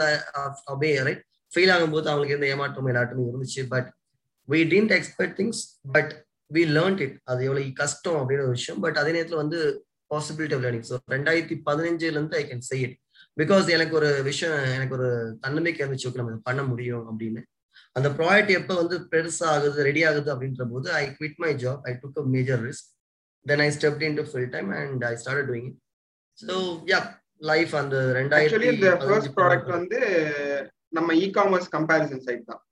[0.74, 1.22] அபே ரைட்
[1.52, 3.62] ஃபெயில் ஆகும்போது அவங்களுக்கு இருந்த ஏமாற்றம் எல்லாட்டுமே இருந்துச்சு.
[3.74, 3.90] But
[4.48, 5.62] we didn't expect things
[5.96, 6.12] but
[6.50, 8.80] we learned it அது எவ்வளவு கஷ்டம் அப்படின்னு ஒரு விஷயம்.
[8.80, 9.58] பட் அதே நேரத்தில் வந்து
[10.10, 12.96] பாசிபிலிட்டி ஆஃப் லேர்னிங் ஸோ ரெண்டாயிரத்தி பதினஞ்சுல இருந்து I can say it
[13.36, 15.08] because எனக்கு ஒரு விஷயம் எனக்கு ஒரு
[15.44, 16.12] தன்னம்பிக்கை இருந்துச்சு.
[16.20, 17.42] நம்ம பண்ண முடியும் அப்படின்னு.
[17.96, 21.92] அந்த ப்ராடக்ட் எப்போ வந்து பெருசா ஆகுது ரெடி ஆகுது அப்படின்ற போது I quit my job I
[22.02, 22.88] took a major risk
[23.46, 25.70] then I stepped into full time and I start doing
[26.38, 26.56] so
[26.92, 27.00] yeah
[27.50, 29.98] life அந்த ரெண்டாயிரத்தி ப்ராடக்ட் வந்து
[30.88, 32.62] நம்ம இ காமர்ஸ் கம்பேரிசன் சைட் தான்.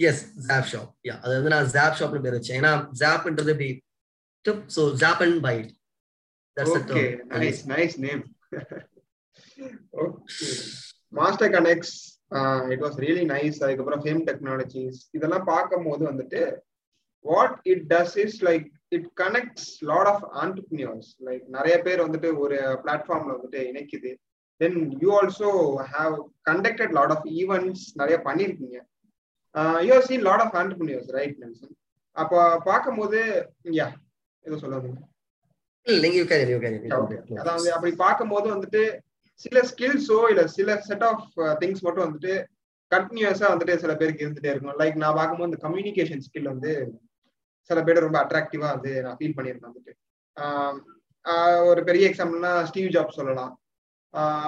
[0.00, 2.58] எஸ் ஜாப் ஷாப் யா அது வந்து நான் job ஷாப்னு பேர் வச்சேன்.
[2.60, 3.70] ஏன்னா ஜாப்ன்றது இப்படி
[4.76, 5.56] so job and by
[6.56, 7.02] okay
[7.34, 8.22] nice nice name
[11.18, 11.96] Master Connects
[12.72, 16.42] it was really nice அதுக்கப்புறம் ஃபேம் டெக்னாலஜிஸ் இதெல்லாம் பார்க்கும் போது வந்துட்டு
[17.24, 22.58] what it does is like it connects lot of entrepreneurs like நிறைய பேர் வந்துட்டு ஒரு
[22.84, 24.12] பிளாட்ஃபார்ம்ல வந்துட்டு இணைக்குது.
[24.60, 25.50] Then you also
[25.94, 26.14] have
[26.50, 28.78] conducted lot of events நிறைய பண்ணிருக்கீங்க.
[29.88, 31.74] You seen lot of entrepreneurs right Nelson
[32.16, 33.18] அப்போ பார்க்கும்போது
[33.80, 33.88] யா
[34.44, 34.56] ஏதோ
[36.32, 36.46] கேன்
[37.42, 38.82] அதாவது அப்படி பார்க்கும்போது வந்துட்டு
[39.40, 41.26] சில ஸ்கில்ஸோ இல்ல சில செட் ஆஃப்
[41.60, 42.32] திங்ஸ் மட்டும் வந்துட்டு
[42.92, 44.76] கண்டினியூஸா வந்துட்டு சில பேருக்கு இருந்துட்டே இருக்கும்.
[44.80, 46.70] லைக் நான் பார்க்கும்போது இந்த கம்யூனிகேஷன் ஸ்கில் வந்து
[47.70, 49.92] சில பேர் ரொம்ப அட்ராக்டிவா வந்து நான் ஃபீல் பண்ணியிருக்கேன் வந்துட்டு.
[51.70, 53.52] ஒரு பெரிய எக்ஸாம்பிள்னா ஸ்டீவ் ஜாப் சொல்லலாம்.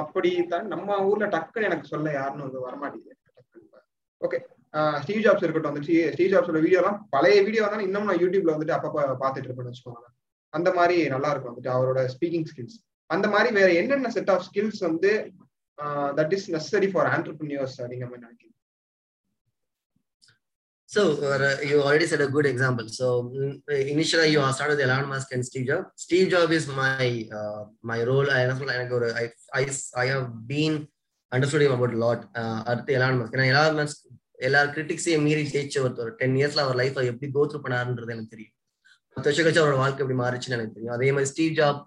[0.03, 3.17] அப்படி தான் நம்ம ஊர்ல டக்குன்னு எனக்கு சொல்ல யாருன்னு வந்து வரமாட்டேங்குது.
[4.21, 4.39] ஓகே
[5.03, 5.83] ஸ்டீவ் ஜாப்ஸ் இருக்கட்டும் அந்த
[6.15, 10.15] ஸ்டீவ் ஜாப்ஸோட வீடியோலாம் பழைய வீடியோ தான் இன்னும் நான் யூடியூப்ல வந்துட்டு அப்பப்ப பார்த்துட்டு இருப்பேன்னு வச்சுக்கோங்களேன்
[10.55, 12.79] அந்த மாதிரி நல்லா இருக்கும் வந்துட்டு அவரோட ஸ்பீக்கிங் ஸ்கில்ஸ்
[13.11, 15.11] அந்த மாதிரி வேற என்னென்ன செட் ஆஃப் ஸ்கில்ஸ் வந்து
[16.19, 18.47] that is necessary for entrepreneurs அப்படிங்கிற மாதிரி நினைக்கிறேன்
[20.89, 22.87] So uh, you already said a good example.
[22.89, 23.07] So
[23.91, 25.89] initially you started with Elon Musk and Steve Jobs.
[25.97, 28.29] Steve Jobs is my uh, my role.
[28.29, 29.65] I I I
[29.97, 30.75] I have been
[31.33, 32.21] understood him about a lot.
[32.35, 34.03] Uh, அடுத்து Elon Musk ஏன்னா Elon Musk
[34.41, 38.55] எல்லா கிரிட்டிக்ஸையும் மீறி ஜெயிச்ச ஒருத்தர் ten இயர்ஸ்ல அவர் life எப்படி go through பண்ணாருன்றது எனக்கு தெரியும்.
[39.17, 40.95] பத்து வருஷம் கழிச்சு அவரோட வாழ்க்கை எப்படி மாறிச்சுன்னு எனக்கு தெரியும்.
[40.97, 41.81] அதே மாதிரி Steve Job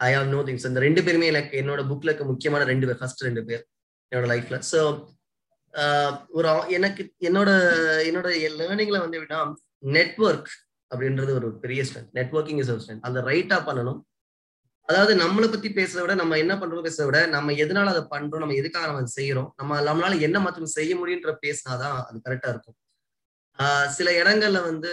[0.00, 3.24] I how know things இந்த ரெண்டு பேருமே எனக்கு என்னோட புக்ல இருக்க முக்கியமான ரெண்டு பேர் ஃபர்ஸ்ட்
[3.28, 3.62] ரெண்டு பேர்
[4.12, 4.80] என்னோட லைஃப்ல ஸோ
[6.30, 7.50] ஒரு எனக்கு என்னோட
[8.08, 8.28] என்னோட
[8.60, 9.40] லேர்னிங்ல வந்து எப்படின்னா
[9.92, 10.50] நெட்ஒர்க்
[10.90, 14.00] அப்படின்றது ஒரு பெரிய ஸ்ட்ரென்த் நெட்ஒர்க்கிங் இஸ் ஒரு ஸ்ட்ரென்த் அந்த ரைட்டா பண்ணணும்
[14.88, 18.56] அதாவது நம்மளை பத்தி பேசுறத விட நம்ம என்ன பண்றோம் பேசுறத விட நம்ம எதனால அதை பண்றோம் நம்ம
[18.60, 22.76] எதுக்காக நம்ம செய்யறோம் நம்ம நம்மளால என்ன மாற்றம் செய்ய முடியுன்ற பேசினாதான் அது கரெக்டா இருக்கும்.
[23.96, 24.90] சில இடங்கள்ல வந்து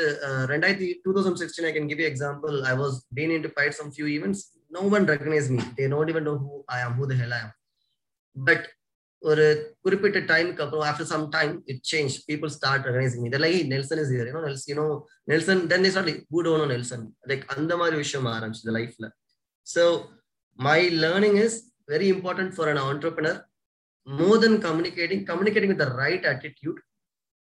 [0.52, 4.08] ரெண்டாயிரத்தி two thousand sixteen I can give example I was been into fight some few
[4.16, 7.36] events no one recognise me they not even know who I am who the ஹெல்
[7.38, 7.54] ஐ ஆம்
[8.36, 8.66] பட்
[9.22, 9.46] ஒரு
[9.86, 14.12] குறிப்பிட்ட டைமுக்கு அப்புறம் after some time it change people start recognising இதெல்லாம் like Nelson is
[14.18, 14.86] you know Nelson you know
[15.32, 19.08] Nelson then is not who don't know Nelson like அந்த மாதிரி விஷயம் ஆரம்பிச்சது லைஃப்ல
[19.67, 19.85] so
[20.59, 21.59] my learning is
[21.93, 23.39] very important for an entrepreneur
[24.07, 26.81] more then communicating communicating with the right attitude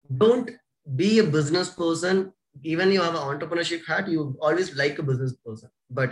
[0.10, 0.50] don't
[0.88, 2.16] be a business person
[2.64, 6.10] even you have an entrepreneurship hat you always like a business person but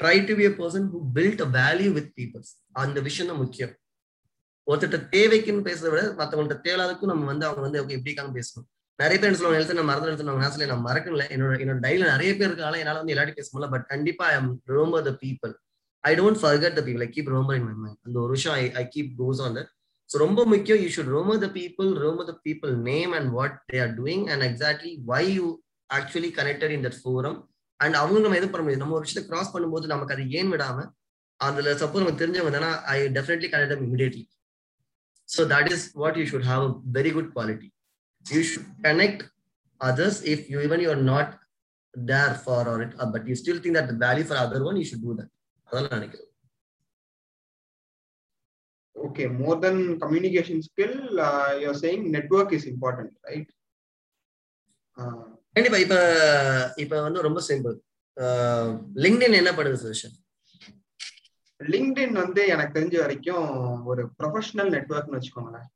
[0.00, 2.42] try to be a person who built a value with people
[2.82, 3.74] அந்த விஷயம் தான் முக்கியம்
[4.66, 8.66] ஒருத்தட்ட தேவைக்குன்னு பேசுறத விட மற்றவங்கள்ட்ட தேவையாததுக்கும் நம்ம வந்து அவங்க வந்து எப்படி இருக்காங்க பேசணும்
[9.01, 12.49] நிறைய பேர் சொல்லுவாங்க எழுத்து நான் மறந்து எடுத்துனாங்க நான் நான் மறக்கல என்னோட என்னோட டைல நிறைய பேர்
[12.49, 12.79] இருக்காங்க.
[12.81, 15.53] என்னால வந்து எல்லாரும் பேச முடியல பட் கண்டிப்பா I am remember the people
[16.03, 18.65] I don't forget the people I keep remember in my mind அந்த ஒரு விஷயம் I
[18.81, 19.69] I keep goes on that
[20.09, 23.79] so ரொம்ப முக்கியம் you should remember the people remember the people name and what they
[23.85, 25.47] are doing and exactly why you
[25.89, 27.37] actually connected in that forum
[27.79, 30.87] and அவங்க நம்ம எது பண்ண முடியாது நம்ம ஒரு விஷயத்தை கிராஸ் பண்ணும்போது நமக்கு அது ஏன் விடாம
[31.39, 34.23] அதுல சப்போஸ் நமக்கு தெரிஞ்சவங்க தானே I definitely connect immediately
[35.29, 37.69] so that is what you should have a very good quality
[38.25, 39.23] you should connect
[39.81, 41.29] others if you even you are not
[41.93, 44.77] there for or it uh, but you still think that the value for other one
[44.81, 45.29] you should do that
[45.67, 46.27] அதெல்லாம் நினைக்கிறேன்
[48.95, 50.93] okay more than communication skill
[51.27, 53.49] uh, you're saying network is important right
[55.55, 55.95] கண்டிப்பா இப்ப
[56.83, 57.75] இப்ப வந்து ரொம்ப simple
[59.03, 60.15] LinkedIn என்ன பண்ணுது Sudarshan
[61.59, 63.49] LinkedIn வந்து எனக்கு தெரிஞ்ச வரைக்கும்
[63.91, 65.67] ஒரு ப்ரொஃபஷனல் நெட்ஒர்க்னு வச்சுக்கோங்களேன்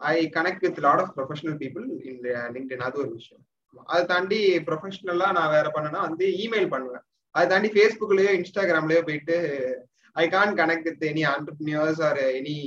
[0.00, 3.42] I connect with lot of professional people இந்த லிங்க்டின் அது ஒரு விஷயம்.
[3.92, 7.04] அதை தாண்டி ப்ரொஃபஷனலா நான் வேற பண்ணனா வந்து இமெயில் பண்ணுவேன்.
[7.34, 9.36] அதை தாண்டி ஃபேஸ்புக்லயோ இன்ஸ்டாகிராம்லயோ போயிட்டு
[10.16, 12.58] I can connect with any entrepreneurs or any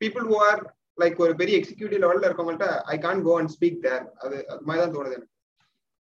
[0.00, 0.62] people who are
[0.98, 4.82] like ஒரு பெரிய எக்ஸிக்யூட்டிவ் லெவல்ல இருக்கவங்கள்ட்ட I can go and speak there அது அது மாதிரி
[4.84, 5.30] தான் தோணுது எனக்கு.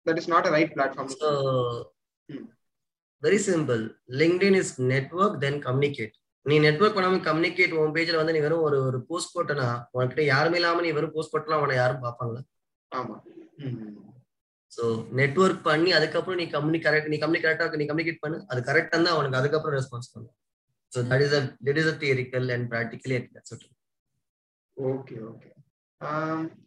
[0.07, 1.13] That is not a right platform
[3.23, 3.83] very simple
[4.23, 8.77] LinkedIn is network then communicate நீ நெட்ஒர்க் பண்ணாம கம்யூனிகேட் உன் பேஜ்ல வந்து நீ வெறும் ஒரு
[8.89, 12.43] ஒரு போஸ்ட் போட்டனா உன்கிட்ட யாருமே இல்லாம நீ வெறும் போஸ்ட் போட்டனா அவனை யாரும் பார்ப்பாங்களா?
[12.93, 13.17] ஆமா.
[14.73, 14.85] ஸோ
[15.19, 18.39] நெட்ஒர்க் பண்ணி அதுக்கப்புறம் நீ கம்யூனி கரெக்ட் நீ கம்யூனி கரெக்டா நீ கம்யூனிகேட் பண்ணு.
[18.51, 20.35] அது கரெக்டா தான் அவனுக்கு அதுக்கப்புறம் ரெஸ்பான்ஸ் பண்ணும்
[20.93, 21.35] so that is
[21.67, 23.17] that is a theoretical and practically
[24.77, 25.51] okay okay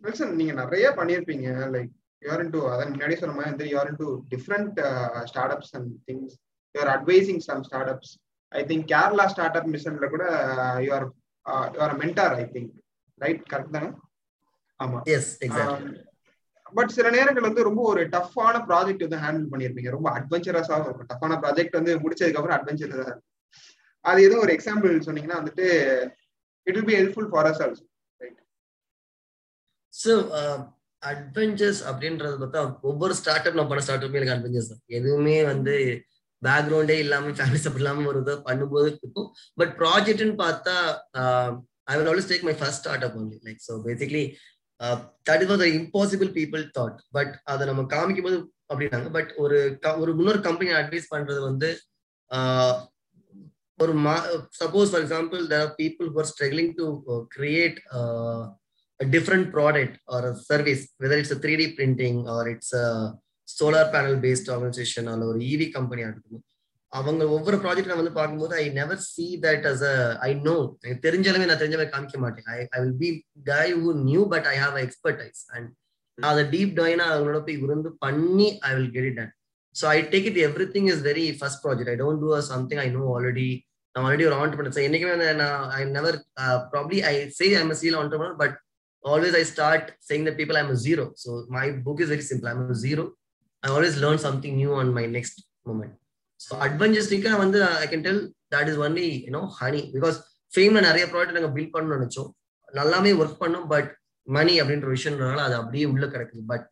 [0.03, 4.79] Wilson நீங்க நிறைய பண்ணிருப்பீங்க லைக் யூஆர் இன் டு அதான் முன்னாடி சொன்ன மாதிரி you're into different
[5.55, 6.35] startups and things
[6.75, 7.61] you're advising some
[7.93, 8.13] startups
[8.51, 9.25] I think Kerala
[9.59, 10.23] startup மிஷன்ல கூட
[10.85, 11.07] you're
[11.75, 12.71] you're mentor I think
[13.19, 13.89] right correct தானே?
[14.79, 14.99] ஆமா.
[15.15, 15.31] எஸ்
[16.73, 21.37] பட் சில நேரங்கள் வந்து ரொம்ப ஒரு டஃப்பான ப்ராஜெக்ட் வந்து ஹேண்டில் பண்ணிருப்பீங்க ரொம்ப அட்வென்ச்சரஸாகவும் இருக்கும் டஃப்பான
[21.43, 23.25] ப்ராஜெக்ட் வந்து முடிச்சதுக்கு அப்புறம் அட்வென்ச்சரஸா இருக்கும்.
[24.05, 25.65] அது எதுவும் ஒரு எக்ஸாம்பிள் சொன்னீங்கன்னா வந்துட்டு
[26.67, 27.83] it will be helpful for us also
[28.19, 28.39] right
[29.93, 30.13] so
[31.03, 34.81] adventures அப்படின்றது பார்த்தா ஒவ்வொரு ஸ்டார்ட் அப் நான் பண்ண ஸ்டார்ட் அப் எனக்கு அட்வென்ச்சர்ஸ் தான்.
[34.97, 35.75] எதுவுமே வந்து
[36.41, 39.29] பேக்ரவுண்டே இல்லாம ஃபேமிலி சப்போர்ட் இல்லாம ஒரு இதை பண்ணும்போது இருக்கும்.
[39.61, 40.75] பட் ப்ராஜெக்ட்னு பார்த்தா
[41.91, 44.23] I will always take my first startup only like so basically
[45.29, 48.37] that is was impossible people thought but அதை நம்ம காமிக்கும் போது
[48.71, 49.09] அப்படின்னாங்க.
[49.17, 49.57] பட் ஒரு
[50.01, 51.69] ஒரு இன்னொரு கம்பெனி அட்வைஸ் பண்றது வந்து
[53.79, 54.13] ஒரு மா
[54.61, 56.85] suppose for example there are people who are struggling to
[57.35, 57.77] create
[58.99, 62.73] different product or service whether it's three D printing or it's
[63.51, 66.45] solar panel based organisation panel ஒரு இவி company இருக்கட்டும்
[66.93, 69.95] அவங்க ஒவ்வொரு project நான் வந்து பார்க்கும்போது I never see that as a
[70.27, 72.47] I know எனக்கு தெரிஞ்சாலுமே நான் தெரிஞ்ச மாதிரி காமிக்க மாட்டேன்.
[72.49, 73.09] I I will be
[73.49, 75.69] guy who knew but I have expertise and
[76.17, 79.33] நான் அதை டீப் டைனா அவங்களோட போய் இருந்து பண்ணி I will get it done
[79.75, 80.39] so I take it
[80.75, 83.49] everything is very first project I don't do something I know already
[83.95, 85.45] நான் already ஒரு entrepreneur so என்னைக்குமே நான்
[85.77, 86.17] I never
[86.73, 88.57] probably I say I'm serial entrepreneur but
[89.03, 92.65] always I start saying the people I'm zero so my book is very simple I'm
[92.85, 93.05] zero.
[93.63, 95.37] I always learn something new on my next
[95.69, 95.93] moment.
[96.39, 97.09] So adventures
[97.43, 98.21] வந்து I can tell
[98.53, 100.17] that is only you know honey because
[100.53, 102.29] ஃபேம்ல நிறைய product நாங்கள் build பண்ணணும்னு நினைச்சோம்.
[102.79, 103.89] நல்லாமே work பண்ணோம் but
[104.27, 106.41] மணி அப்படின்ற விஷயம்னால அது அப்படியே உள்ள கிடக்குது.
[106.51, 106.65] But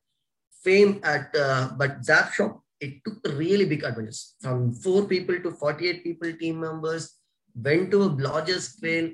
[0.61, 1.35] Fame at
[1.81, 6.31] but Job Shop it took really big adventures from four people to forty eight people
[6.43, 7.07] team members
[7.55, 9.09] when to largest scale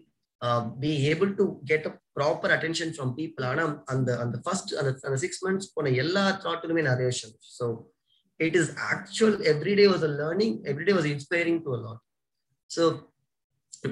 [0.82, 5.18] be able to get a proper attention from people ஆனால் அந்த அந்த first அந்த அந்த
[5.24, 7.36] six months போன எல்லா தாட்டுலுமே நிறைய விஷயம்.
[7.58, 7.66] So
[8.40, 12.02] it is actual everyday was a learning everyday was inspiring to a lot
[12.72, 12.84] so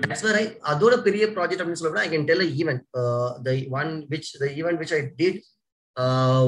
[0.01, 2.83] that's where I அதோட பெரிய ப்ராஜெக்ட் அப்படின்னு சொல்ல I can tell event
[3.47, 5.39] the one which the event which I did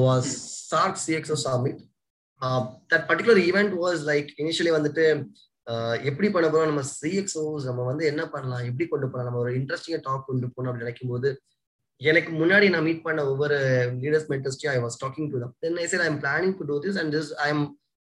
[0.04, 0.30] was
[0.70, 1.80] SAARC CXO summit
[2.92, 5.04] that particular event was like initially வந்துட்டு
[6.08, 6.70] எப்படி பண்ண போறோம்?
[6.72, 8.64] நம்ம சிஎக்ஸோஸ் நம்ம வந்து என்ன பண்ணலாம்?
[8.70, 11.30] எப்படி கொண்டு போகலாம் நம்ம ஒரு இன்ட்ரெஸ்டிங்காக டாக் கொண்டு போகணும் அப்படின்னு நினைக்கும் போது
[12.10, 13.56] எனக்கு முன்னாடி நான் மீட் பண்ண ஒவ்வொரு
[14.02, 16.76] leaders மென்டர்ஸ்டையும் I was talking to them then I sir I am planning to do
[16.86, 17.64] this and this I am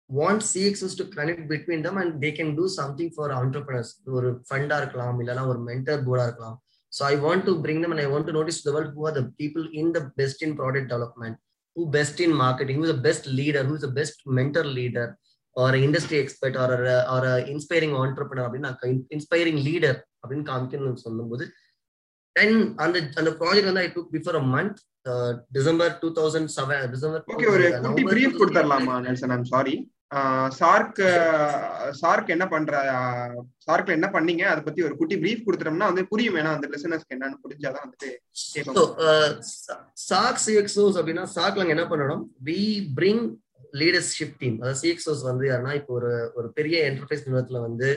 [0.09, 4.77] want CXOs to connect between them and they can do something for entrepreneurs ஒரு ஃபண்டா
[4.83, 6.57] இருக்கலாம் இல்லைனா ஒரு mentor போர்டா இருக்கலாம்.
[6.91, 9.17] So I want to bring them and I want to notice the world who are
[9.19, 11.37] the people in the best in product development
[11.75, 15.11] who best in marketing who the best leader who is the best mentor leader
[15.55, 16.75] ஒரு industry expert ஒரு
[17.09, 21.45] ஒரு inspiring entrepreneur அப்படின்னு inspiring leader அப்படின்னு காமிக்கணும்னு சொல்லும்போது
[22.35, 24.79] then அந்த அந்த project வந்து I took before a month
[25.51, 29.75] December two thousand seven December okay ஒரு குட்டி பிரீஃப் கொடுத்துடலாமா Nelson I'm sorry
[30.51, 30.99] SAARC
[31.91, 32.71] SAARC என்ன பண்ற
[33.67, 34.43] சார்க்ல என்ன பண்ணீங்க?
[34.43, 36.37] அதை பத்தி ஒரு குட்டி பிரீஃப் கொடுத்துட்டோம்னா வந்து புரியும்.
[36.37, 38.09] ஏன்னா அந்த லிசனர்ஸ்க்கு என்னன்னு புரிஞ்சாதான் வந்துட்டு
[40.07, 42.59] சார்க் சிஎக்ஸோஸ் அப்படின்னா சார்க் நாங்க என்ன பண்ணணும் வி
[42.97, 43.23] பிரிங்
[43.73, 47.89] லீடர்ஷிப் டீம் அதாவது சிஎக்ஸோஸ் வந்து யாருன்னா இப்போ ஒரு ஒரு பெரிய என்டர்பிரைஸ் நிறுவனத்துல வந்து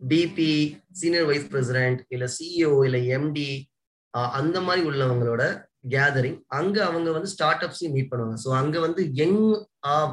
[0.00, 0.52] பிபி
[1.00, 3.48] சீனியர் வைஸ் பிரசிடென்ட் இல்ல சிஇஓ இல்ல எம்டி
[4.34, 5.42] அந்த மாதிரி உள்ளவங்களோட
[5.94, 8.36] கேதரிங் அங்க அவங்க வந்து ஸ்டார்ட் அப்ஸையும் மீட் பண்ணுவாங்க.
[8.44, 9.40] ஸோ அங்க வந்து யங்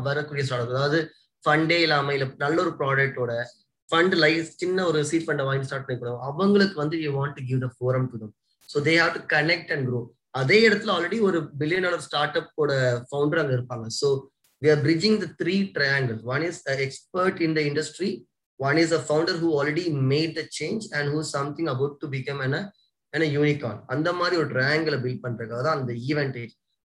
[0.08, 1.00] வரக்கூடிய ஸ்டார்ட் அப் அதாவது
[1.44, 3.32] ஃபண்டே இல்லாம இல்ல நல்ல ஒரு ப்ராடக்டோட
[3.90, 7.64] ஃபண்ட் லைஃப் சின்ன ஒரு சீட் ஃபண்டை வாங்கி ஸ்டார்ட் பண்ணி அவங்களுக்கு வந்து you want to give
[7.66, 8.34] the forum to them
[8.70, 10.02] so they have to connect and grow
[10.36, 12.72] அதே இடத்துல ஆல்ரெடி ஒரு பில்லியன் டாலர் ஸ்டார்ட் அப்போட
[13.10, 13.86] ஃபவுண்டர் அங்க இருப்பாங்க.
[14.00, 14.08] So
[14.62, 16.24] we are bridging the three triangles.
[16.24, 18.26] One is an expert in the industry.
[18.60, 22.42] One is a founder who already made the change and who's something about to become
[22.42, 22.54] an,
[23.14, 23.80] an a unicorn.
[23.94, 26.38] அந்த மாதிரி ஒரு ட்ரையாங்கிளை build பண்றதுக்காக தான் அந்த event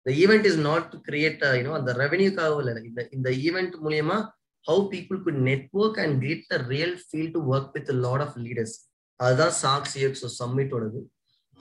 [0.01, 4.19] இந்த event is not to create you know அந்த ரெவன்யூக்காக இல்லை இந்த இந்த ஈவெண்ட் மூலியமா
[4.67, 8.77] how people could network and get the real feel to work with lot of leaders
[9.21, 11.01] அதுதான் சாக்ஸ் சிஎக்ஸோ சம்மிட்டோடது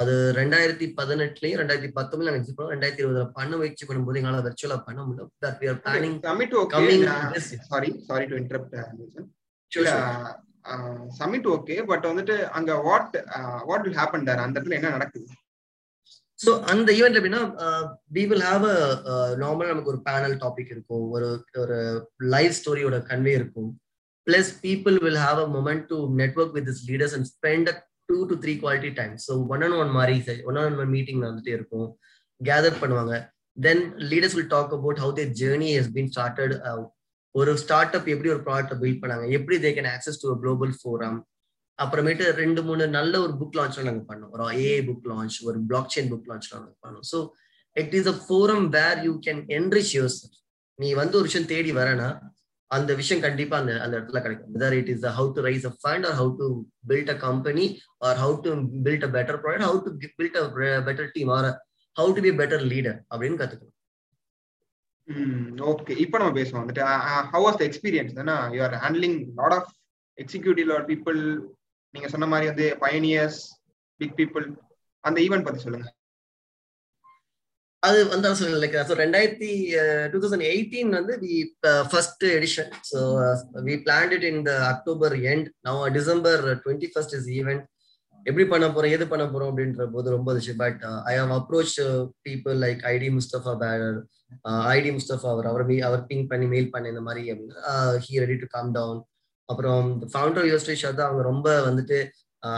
[0.01, 2.73] அது ரெண்டாயிரத்தி பதினெட்டுலயும் ரெண்டாயிரத்தி பத்தொன்பதுல எக்ஸிட் பண்ணோம்.
[2.75, 5.25] ரெண்டாயிரத்தி இருபதுல பண்ண முயற்சி பண்ணும்போது எங்களால வெர்ச்சுவலா பண்ண முடியல.
[5.45, 6.83] That we are planning summit okay.
[7.71, 8.75] Sorry sorry to interrupt.
[11.19, 13.17] Summit okay but வந்துட்டு அங்க வாட்
[13.69, 15.27] வாட் வில் ஹேப்பன் அந்த இடத்துல என்ன நடக்குது?
[16.39, 17.41] ஸோ அந்த ஈவெண்ட் எப்படின்னா
[18.15, 18.77] வி வில் ஹாவ் அ
[19.43, 21.05] நார்மலாக நமக்கு ஒரு பேனல் டாபிக் இருக்கும்.
[21.15, 21.29] ஒரு
[21.63, 21.77] ஒரு
[22.35, 23.69] லைவ் ஸ்டோரியோட கன்வே இருக்கும்.
[24.27, 27.69] Plus people will have a moment to network with this leaders and spend
[28.09, 31.53] two to three quality time so one and one மாதிரி ஒன் அண்ட் ஒன் மீட்டிங் வந்துட்டே
[31.57, 31.87] இருக்கும்.
[32.41, 33.13] கேதர் பண்ணுவாங்க.
[33.57, 36.53] Then leaders will talk about how their journey has been started
[37.35, 39.25] ஒரு start up எப்படி ஒரு product build பண்ணாங்க.
[39.37, 41.17] எப்படி they can access to global forum
[41.79, 44.31] அப்புறமேட்டு ரெண்டு மூணு நல்ல ஒரு புக் லான்ச்லாம் நாங்கள் பண்ணோம்.
[44.35, 47.05] ஒரு ஏ புக் லான்ச் ஒரு பிளாக் செயின் புக் லான்ச்லாம் நாங்கள் பண்ணோம்.
[47.11, 47.17] So
[47.75, 50.15] it is a forum where you can enrich your
[50.79, 52.07] நீ வந்து ஒரு விஷயம் தேடி வரனா
[52.71, 54.51] அந்த விஷயம் கண்டிப்பா அந்த அந்த இடத்துல கிடைக்கும்.
[54.55, 56.47] Whether it is how to raise a fund or how to
[56.89, 57.65] build a company
[58.07, 58.51] or how to
[58.85, 60.45] build a better product how to build a
[60.87, 61.47] better team or
[61.97, 63.73] how to be better leader அப்படின்னு கத்துக்கணும்
[65.71, 66.63] okay இப்போ நம்ம பேசுவோம்.
[66.63, 66.85] வந்துட்டு
[67.33, 69.69] how was the experience தானே you are handling lot of
[70.17, 71.19] executive lot people
[71.93, 73.39] நீங்க சொன்ன மாதிரி வந்து பயனியர்ஸ்
[73.99, 74.45] பிக் பீப்புள்
[75.03, 75.87] அந்த ஈவெண்ட் பத்தி சொல்லுங்க.
[77.83, 79.49] அது வந்து சொல்லல லைக் ஸோ ரெண்டாயிரத்தி
[80.11, 81.35] டூ தௌசண்ட் எயிட்டீன் வந்து we
[81.91, 82.99] first edition so
[83.67, 87.65] we plan it in the October end now December twenty first is event
[88.25, 90.79] எப்படி பண்ண போறோம் எது பண்ண போறோம் அப்படின்ற போது ரொம்ப இருந்துச்சு but
[91.11, 91.75] I how approach
[92.27, 93.99] people like ID Mustafa bearer
[94.73, 97.23] ID Mustafa அவர் அவர் அவர் பிங் பண்ணி மெயில் பண்ணி இந்த மாதிரி
[98.05, 98.99] he ready to come down
[99.49, 101.99] அப்புறம் ஃபவுண்டர் யூனிவர்சிட்டி ஷாத் அவங்க ரொம்ப வந்துட்டு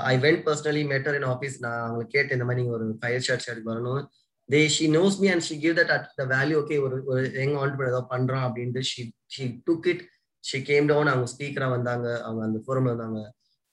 [0.06, 3.46] I went personally met her in office நான் அவங்களுக்கு கேட்டேன் இந்த மாதிரி நீங்க ஒரு ஃபயர் ஷாட்
[3.46, 4.02] ஷாட் வரணும்.
[4.50, 7.56] They she knows me and she give that at the value okay ஒரு ஒரு எங்க
[7.64, 9.04] ஆண்டர் ஏதோ பண்றான் அப்படின்ட்டு she
[9.36, 10.04] she took it
[10.44, 13.20] she came down அவங்க ஸ்பீக்கரா வந்தாங்க அவங்க அந்த ஃபோரம்ல வந்தாங்க.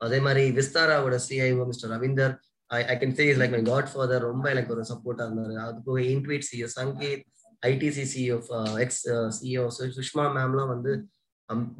[0.01, 2.35] அதே மாதிரி விஸ்தாராவோட CIO mister Ravinder
[2.71, 3.62] I I can say is like my
[3.93, 5.55] godfather ரொம்ப எனக்கு ஒரு சப்போர்ட்டா இருந்தாரு.
[5.67, 7.25] அது போக Intuit CEO Sangeet
[7.62, 8.39] ITC CEO
[8.85, 9.05] ex
[9.39, 9.62] CEO
[9.99, 10.93] Sushma மேம்லாம் வந்து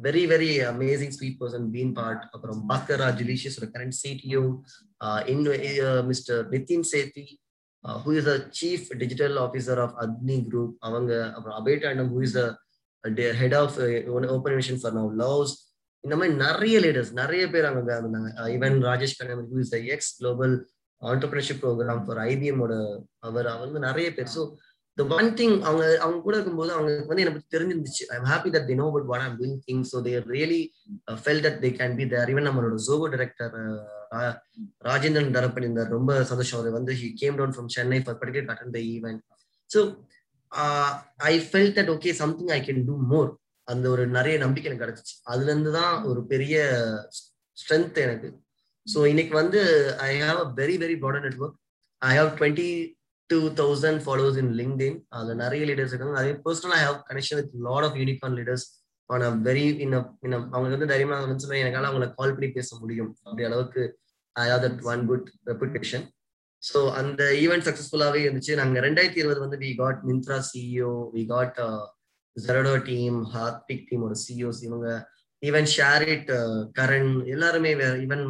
[0.05, 4.43] very very amazing sweet person been part அப்புறம் Bhaskar Raj ஜுலிஷியஸ் current CTO
[6.11, 7.25] mister Nitin Sethi
[8.03, 12.37] who is a chief digital officer of Agni group அவங்க அப்புறம் அபேட் அண்டம் who is
[13.41, 13.77] head of
[14.35, 15.55] open mission for now loves
[16.03, 20.11] இந்த மாதிரி நிறைய leaders நிறைய பேர் அங்க இருந்தாங்க even Rajesh Kannan who is a ex
[20.19, 20.55] global
[21.01, 22.73] entrepreneurship program for IBM ஓட
[23.27, 24.29] அவர் அவங்க நிறைய பேர்.
[24.35, 24.43] ஸோ
[24.97, 28.03] த ஒன் திங் அவங்க அவங்க கூட இருக்கும்போது அவங்களுக்கு வந்து எனக்கு தெரிஞ்சிருந்துச்சு.
[28.15, 30.61] I'm happy that they know but what I'm doing thing so there really
[31.23, 33.55] fell that they can be there even நம்மளோட ஜோகோ டைரக்டர்
[34.87, 36.59] ராஜேந்திரன் தரப்பன் பண்ணியிருந்தார் ரொம்ப சந்தோஷம்.
[36.59, 39.21] அவர் வந்து he came down from Chennai for particular attend the event
[39.71, 39.79] so
[41.29, 43.29] I fell that okay something I can do more
[43.67, 45.15] அந்த ஒரு நிறைய நம்பிக்கை எனக்கு கிடைச்சிச்சு.
[45.31, 46.57] அதுல இருந்து தான் ஒரு பெரிய
[47.57, 48.27] ஸ்ட்ரென்த் எனக்கு.
[48.87, 49.61] ஸோ இன்னைக்கு வந்து
[50.09, 51.57] I have a very very broader network
[52.01, 52.69] I have twenty
[53.29, 56.17] two thousand followers in LinkedIn அதுல நிறைய லீடர்ஸ் இருக்காங்க.
[56.21, 58.65] அதே personal I have connection with lot of unicorn leaders
[59.09, 63.11] on a very in அவங்களுக்கு வந்து தைரியமாக வந்து எனக்கால அவங்களை கால் பண்ணி பேச முடியும்.
[63.25, 63.83] அப்படி அளவுக்கு
[64.43, 66.05] I have that one good reputation
[66.63, 68.53] so அந்த ஈவெண்ட் சக்ஸஸ்ஃபுல்லாகவே இருந்துச்சு.
[68.59, 71.59] நாங்க ரெண்டாயிரத்தி இருபது வந்து we got Myntra CEO we got
[72.37, 74.87] Zerodha team Harpic டீமோட சிஇஓஸ் இவங்க
[75.41, 76.29] ஈவன் ஷேரிட்
[76.77, 77.71] கரண் எல்லாருமே
[78.05, 78.23] even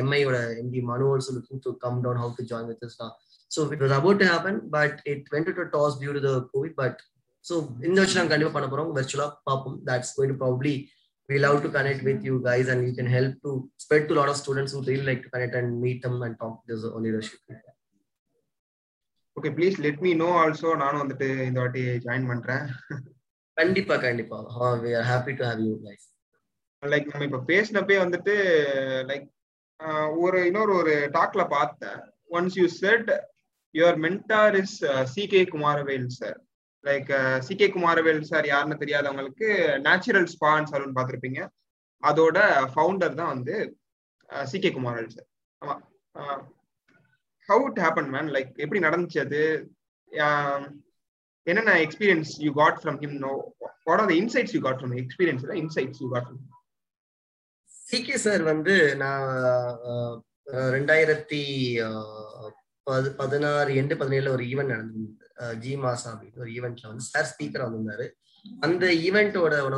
[0.00, 3.14] எம்ஐயோட MD Manuel also looking to come down how to join with தான்
[3.50, 6.76] so it was about to happen but it went to toss due to the Covid
[6.82, 7.00] but
[7.44, 7.54] so
[7.86, 9.76] இந்த வருஷம் நாங்கள் கண்டிப்பாக பண்ண போகிறோம் வெர்ச்சுவலாக பார்ப்போம்.
[9.88, 10.74] That's going to probably
[11.28, 14.18] we love to connect with you guys and you can help to spread to a
[14.20, 17.02] lot of students who really like to connect and meet them and talk this on
[17.06, 17.40] leadership
[19.36, 22.66] okay please let me know also நானும் வந்துட்டு இந்த வாட்டி join பண்றேன்
[23.56, 24.38] கண்டிப்பா கண்டிப்பா
[24.84, 26.02] we are happy to have you guys
[26.82, 28.34] like நம்ம இப்ப பேசினப்பே வந்துட்டு
[29.10, 29.26] லைக்
[30.24, 31.98] ஒரு இன்னொரு ஒரு டாக்ல பார்த்தேன்
[32.36, 33.10] once you said
[33.74, 34.76] your mentor is
[35.14, 36.38] C K Kumaravel sir
[36.84, 37.10] like
[37.46, 39.48] C K Kumaravel sir யாருன்னு தெரியாதவங்களுக்கு
[39.86, 41.40] நேச்சுரல் ஸ்பான் சலூன் பார்த்துருப்பீங்க.
[42.02, 42.38] அதோட
[42.72, 43.54] ஃபவுண்டர் தான் வந்து
[44.50, 45.28] சி கே குமாரவேல் சார்
[45.62, 45.76] ஆமா.
[47.48, 49.42] How it happen man like எப்படி நடந்துச்சு அது?
[51.46, 53.32] என்னென்ன experience you got from him no
[53.88, 56.42] what are the insights you got from experience insights you got from
[57.86, 59.26] CK sir வந்து நான்
[59.92, 60.12] uh,
[60.52, 61.42] uh, ரெண்டாயிரத்தி
[61.88, 62.48] uh,
[63.20, 65.22] பதினாறு end பதினேழுல ஒரு ஈவெண்ட் நடந்திருந்தது
[65.62, 68.06] ஜி மாசா அப்படின்னு ஒரு ஈவெண்ட்ல வந்து சார் ஸ்பீக்கர் வந்திருந்தாரு.
[68.66, 69.76] அந்த ஈவெண்ட்டோட ஒன்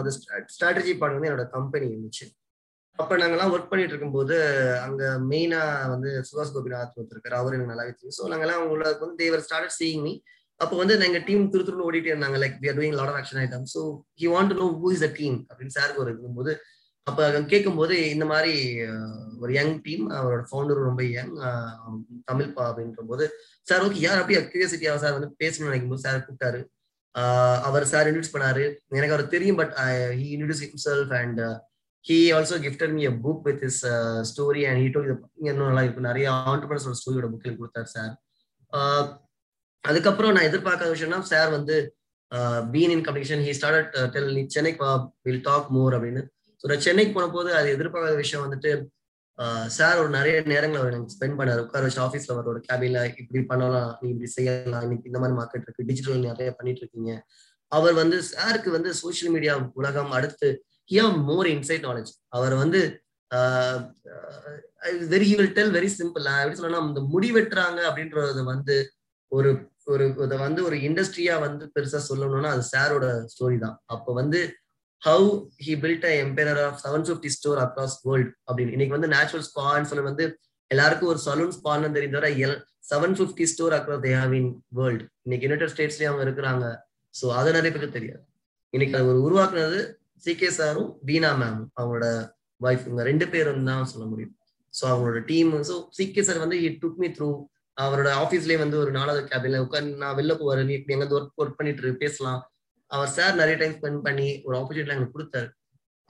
[0.55, 2.27] ஸ்ட்ராட்டஜி பார்ட் வந்து என்னோட கம்பெனி இருந்துச்சு.
[2.99, 4.37] அப்ப நாங்கெல்லாம் ஒர்க் பண்ணிட்டு இருக்கும்போது
[4.87, 5.61] அங்க மெயினா
[5.95, 8.17] வந்து சுபாஷ் கோபிநாத் ஒருத்தருக்காரு அவர் எனக்கு நல்லாவே தெரியும்.
[8.19, 10.13] ஸோ நாங்கெல்லாம் உங்களுக்கு வந்து தேவர் ஸ்டார்ட் சீயிங் மீ
[10.61, 12.39] அப்போ வந்து எங்க டீம் திரு திருன்னு ஓடிட்டே இருந்தாங்க.
[12.43, 13.81] Like we are doing lot of action item so
[14.21, 16.53] he want to know who is a team அப்படின்னு சாருக்கு ஒரு இருக்கும்போது
[17.07, 18.55] அப்ப கேட்கும்போது இந்த மாதிரி
[19.43, 21.35] ஒரு யங் டீம் அவரோட ஃபவுண்டர் ரொம்ப யங்
[22.31, 23.25] தமிழ் பா அப்படின்ற போது
[23.67, 26.61] சார் ஓகே யார் அப்படியே கியூரியாசிட்டியா சார் வந்து பேசணும்னு நினைக்கும் போது சார் கூப்பிட்டாரு.
[27.69, 28.65] அவர் சார் இன்ட்ரடியூஸ் பண்ணாரு.
[28.99, 29.73] எனக்கு அவர் தெரியும் but
[30.19, 31.41] he introduce himself and
[32.05, 33.81] he also gifted me a book with his
[34.31, 35.09] story and he took
[35.43, 38.13] இன்னும் நல்லா இருக்கும் நிறைய ஆண்டர்பனர்ஸோட ஸ்டோரியோட புக்கில் எனக்கு கொடுத்தாரு சார்
[39.85, 41.77] அதுக்கப்புறம் நான் எதிர்பார்க்காத விஷயம்னா சார் வந்து
[42.73, 44.89] been in communication he start tell நீ சென்னைக்கு
[45.27, 46.23] வில் டாக் மோர் அப்படின்னு
[46.61, 48.71] ஸோ நான் சென்னைக்கு போன போது அது எதிர்பார்க்காத விஷயம் வந்துட்டு
[49.77, 51.63] சார் ஒரு நிறைய நேரங்கள் அவர் எனக்கு ஸ்பெண்ட் பண்ணார்.
[51.65, 52.61] உட்கார வச்சு ஆஃபீஸ்ல அவரோட ஒரு
[53.23, 57.13] இப்படி பண்ணலாம் நீ இப்படி செய்யலாம் இன்னைக்கு இந்த மாதிரி மார்க்கெட் இருக்கு டிஜிட்டல் நிறைய பண்ணிட்டு இருக்கீங்க.
[57.73, 60.49] அவர் வந்து சாருக்கு வந்து சோசியல் மீடியா உலகம் அடுத்து
[60.91, 62.81] ஹியா மோர் இன்சைட் நாலேஜ் அவர் வந்து
[65.13, 68.77] very will tell very simple எப்படி சொல்லணும்னா இந்த முடி வெட்டுறாங்க அப்படின்றது வந்து
[69.33, 69.51] ஒரு
[69.85, 73.77] ஒரு இதை வந்து ஒரு இண்டஸ்ட்ரியா வந்து பெருசா சொல்லணும்னா அது சாரோட ஸ்டோரி தான்.
[73.87, 74.41] அப்ப வந்து
[75.07, 75.27] how
[75.65, 78.73] he build a empire of seven fifty store across world அப்படின்னு.
[78.77, 80.25] இன்னைக்கு வந்து நேச்சுரல் ஸ்பான்னு சொல்லி வந்து
[80.71, 82.57] எல்லாருக்கும் ஒரு சலூன் ஸ்பான்னு தெரியும் தவிர L
[82.91, 86.65] seven fifty store across they have in world இன்னைக்கு யுனைடெட் ஸ்டேட்ஸ்லயே அவங்க இருக்கிறாங்க.
[87.15, 88.23] ஸோ அதை நிறைய பேருக்கு தெரியாது.
[88.75, 89.79] இன்னைக்கு அது ஒரு உருவாக்குனது
[90.25, 92.07] சி கே சாரும் பீனா மேம் அவங்களோட
[92.61, 94.35] ஒய்ஃப் இவங்க ரெண்டு பேரும் தான் சொல்ல முடியும்.
[94.75, 97.31] ஸோ அவங்களோட team so C K sir வந்து இட் டுக் மீ த்ரூ
[97.77, 100.63] அவரோட ஆஃபீஸ்லயே வந்து ஒரு நாலாவது கேபின்ல உட்காந்து நான் வெளில போவாரு.
[100.69, 102.41] நீ எங்க ஒர்க் ஒர்க் பண்ணிட்டு பேசலாம்.
[102.91, 105.49] அவர் சார் நிறைய டைம் ஸ்பெண்ட் பண்ணி ஒரு ஆப்பர்ச்சுனிட்டி எங்களுக்கு கொடுத்தாரு.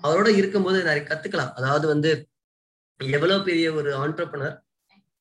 [0.03, 1.53] அவரோட இருக்கும்போது நிறைய கத்துக்கலாம்.
[1.59, 2.11] அதாவது வந்து
[3.01, 4.57] எவ்வளவு பெரிய ஒரு ஆண்டர்பனர்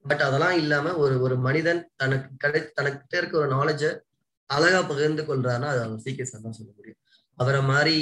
[0.05, 3.83] பட் அதெல்லாம் இல்லாம ஒரு ஒரு மனிதன் தனக்கு கிடை தனக்கிட்ட இருக்க ஒரு நாலேஜ
[4.49, 6.99] அழகா பகிர்ந்து கொள்றாருன்னா அது அவர் சீக்கிரம் சார் தான் சொல்ல முடியும்.
[7.37, 7.95] அவரை மாதிரி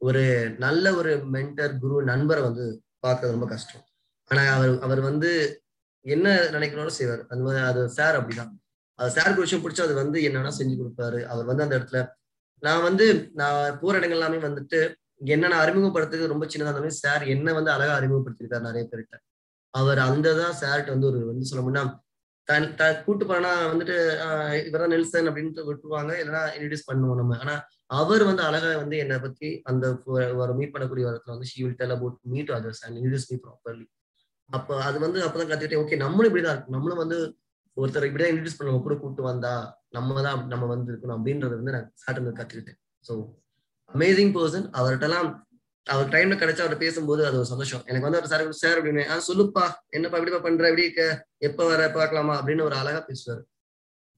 [0.00, 0.22] ஒரு
[0.64, 2.64] நல்ல ஒரு மென்டர் குரு நண்பரை வந்து
[3.06, 3.84] பார்க்கறது ரொம்ப கஷ்டம்.
[4.30, 5.30] ஆனா அவர் அவர் வந்து
[6.04, 7.22] என்ன நினைக்கணும்னு செய்வார்.
[7.30, 8.52] அந்த மாதிரி அது சார் அப்படிதான்.
[8.98, 11.20] அது சாருக்கு விஷயம் பிடிச்சா அது வந்து என்னன்னா செஞ்சு கொடுப்பாரு.
[11.32, 12.00] அவர் வந்து அந்த இடத்துல
[12.60, 17.52] நான் வந்து நான் போற இடங்கள் எல்லாமே வந்துட்டு என்ன நான் அறிமுகப்படுத்துறது ரொம்ப சின்னதா இருந்தாலும் சார் என்ன
[17.52, 19.16] வந்து அழகா அறிமுகப்படுத்திருக்காரு நிறைய பேர்கிட்ட.
[19.70, 21.98] அவர் அந்த தான் சார்கிட்ட வந்து ஒரு வந்து சொல்லணும்னா
[22.44, 26.12] தன் த கூட்டு போனா வந்துட்டு ஆஹ் நெல்சன் அப்படின்ட்டு விட்டுருவாங்க.
[26.22, 27.38] இல்லைன்னா இன்ட்ரடியூஸ் பண்ணுவோம் நம்ம.
[27.38, 31.74] ஆனா அவர் வந்து அழகா வந்து என்னை பத்தி அந்த ஒரு- மீட் பண்ணக்கூடிய இடத்துல வந்து she will
[31.74, 33.86] tell about meet others and introduce me properly
[34.50, 35.82] அப்போ அது வந்து அப்பதான் கத்துக்கிட்டேன்.
[35.84, 37.36] ஓகே நம்மளும் இப்படிதான் இருக்கும் நம்மளும் வந்து
[37.76, 41.90] ஒருத்தர் இப்படிதான் இன்ட்ரடியூஸ் பண்ண கூட கூட்டு வந்தா நம்ம தான் நம்ம வந்து இருக்கணும் அப்படின்றத வந்து நான்
[42.02, 42.78] சாட்டர்ல கத்துக்கிட்டேன்.
[43.04, 43.12] ஸோ
[43.90, 45.28] அமேசிங் பர்சன் அவர்கிட்டலாம்
[45.86, 47.82] அவர் டைம்ல கிடைச்சா அவர் பேசும்போது அது ஒரு சந்தோஷம்.
[47.88, 49.64] எனக்கு வந்து அவர் சார் சார் அப்படின்னு ஆ சொல்லுப்பா.
[49.88, 50.64] என்னப்பா எப்படிப்பா பண்ற?
[50.70, 51.04] எப்படி இருக்க?
[51.48, 51.82] எப்ப வர?
[51.98, 53.42] பார்க்கலாமா அப்படின்னு ஒரு அழகா பேசுவாரு.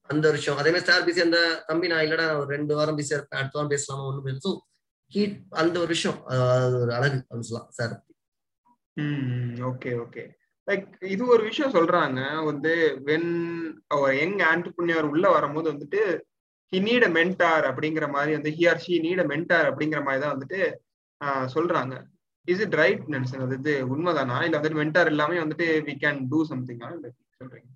[0.09, 3.17] அந்த வருஷம் அதே மாதிரி சார் பிஸி அந்த தம்பி நான் இல்லடா நான் ஒரு ரெண்டு வாரம் பிஸியா
[3.17, 3.39] இருப்பேன்.
[3.41, 4.07] அடுத்த வாரம் பேசலாமா?
[4.09, 4.51] ஒண்ணு பேச ஸோ
[5.61, 6.17] அந்த ஒரு விஷயம்.
[6.55, 7.95] அது ஒரு அழகு அப்படின்னு சொல்லலாம் சார்
[9.69, 10.23] ஓகே ஓகே.
[10.69, 12.19] லைக் இது ஒரு விஷயம் சொல்றாங்க.
[12.49, 12.71] வந்து
[13.07, 13.29] வென்
[13.97, 16.01] ஒரு யங் ஆண்டர்பிரினியர் உள்ள வரும்போது வந்துட்டு
[16.73, 20.23] ஹி நீட் அ மென்டார் அப்படிங்கிற மாதிரி வந்து he or she need a mentor அப்படிங்கிற மாதிரி
[20.23, 20.59] தான் வந்துட்டு
[21.55, 21.95] சொல்றாங்க.
[22.47, 23.43] இஸ் இட் ரைட் நினைச்சேன்.
[23.45, 24.37] அது இது உண்மைதானா?
[24.45, 26.83] இல்ல வந்துட்டு மென்டார் எல்லாமே வந்துட்டு வி கேன் டூ சம்திங்
[27.41, 27.69] சொல்றீங்க?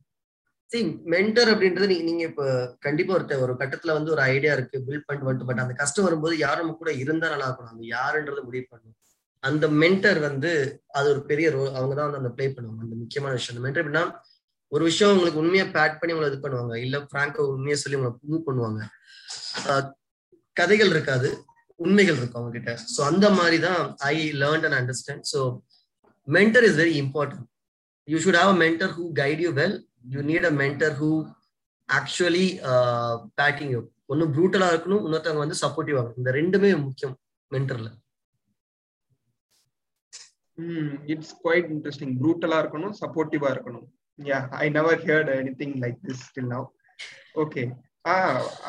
[0.69, 0.79] சி
[1.13, 2.43] மென்டர் அப்படின்றது நீங்க நீங்க இப்ப
[2.79, 6.35] கண்டிப்பா ஒருத்தர் ஒரு கட்டத்துல வந்து ஒரு ஐடியா இருக்கு பில்ட் பண்ணிட்டு வந்துட்டு பட் அந்த கஷ்டம் வரும்போது
[6.39, 7.73] யாரும் நம்ம கூட இருந்தா நல்லா இருக்கணும்.
[7.75, 8.97] அந்த யாருன்றது முடிவு பண்ணணும்.
[9.43, 10.51] அந்த மென்டர் வந்து
[10.97, 12.81] அது ஒரு பெரிய ரோல் அவங்க தான் வந்து அந்த ப்ளே பண்ணுவாங்க.
[12.85, 13.53] அந்த முக்கியமான விஷயம்.
[13.55, 14.05] அந்த மென்டர் எப்படின்னா
[14.71, 16.75] ஒரு விஷயம் உங்களுக்கு உண்மையா பேட் பண்ணி உங்களை இது பண்ணுவாங்க.
[16.85, 18.81] இல்ல பிராங்க உண்மையா சொல்லி உங்களை மூவ் பண்ணுவாங்க.
[20.57, 21.29] கதைகள் இருக்காது
[21.79, 25.39] உண்மைகள் இருக்கும் அவங்க கிட்ட ஸோ அந்த மாதிரி தான் I learn and understand so
[26.27, 27.47] mentor is very important
[28.07, 29.75] you should have a mentor who guide you well
[30.13, 31.09] you need a mentor who
[31.89, 32.45] actually
[33.41, 33.81] patting you
[34.13, 37.15] ஒன்னும் ப்ரூட்டலா இருக்கணும் இன்னொருத்தவங்க வந்து சப்போர்ட்டிவ் ஆகணும் இந்த ரெண்டுமே முக்கியம்
[37.51, 37.89] மென்டர்ல
[41.13, 43.85] இட்ஸ் குவைட் இன்ட்ரெஸ்டிங் ப்ரூட்டலா இருக்கணும் சப்போர்ட்டிவா இருக்கணும்.
[44.19, 46.67] Ya I never heard anything like this till now
[47.43, 47.63] okay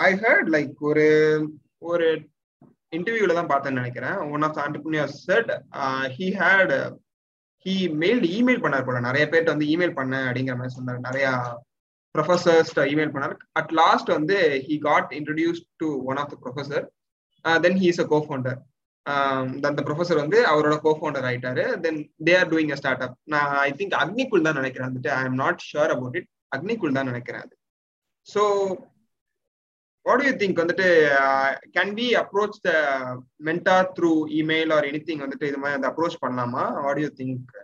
[0.07, 1.07] I heard like ஒரு
[1.91, 2.07] ஒரு
[2.97, 4.19] இன்டர்வியூல தான் பார்த்தேன்னு நினைக்கிறேன்.
[4.35, 5.51] One of entrepreneur said
[6.19, 6.75] he had
[7.67, 8.99] he mail email பண்ணார் போல.
[9.09, 11.01] நிறைய பேர்ட்ட வந்து இமெயில் பண்ண அப்படிங்கிற மாதிரி சொன்னார்.
[11.09, 11.29] நிறைய
[12.15, 13.35] ப்ரொஃபசர்ஸ் இமெயில் பண்ணார்.
[13.61, 16.85] அட் லாஸ்ட் வந்து he got introduce to one of the professor
[17.65, 18.59] then he is a co founder
[19.69, 21.65] அந்த ப்ரொஃபசர் வந்து அவரோட கோ ஃபவுண்டர் ஆயிட்டாரு.
[21.85, 25.13] Then they are doing a start up நான் ஐ திங்க் அக்னிக்குள் தான் நினைக்கிறேன் வந்துட்டு.
[25.19, 27.55] I am not sure about it அக்னிக்குள் தான் நினைக்கிறேன் அது.
[28.27, 28.43] ஸோ
[30.07, 30.87] வாட் யூ திங்க் வந்துட்டு
[31.77, 32.71] can we approach the
[33.45, 36.65] mentor through email or anything வந்துட்டு இது மாதிரி அந்த அப்ரோச் பண்ணலாமா?
[36.87, 37.55] வாட் யூ திங்க்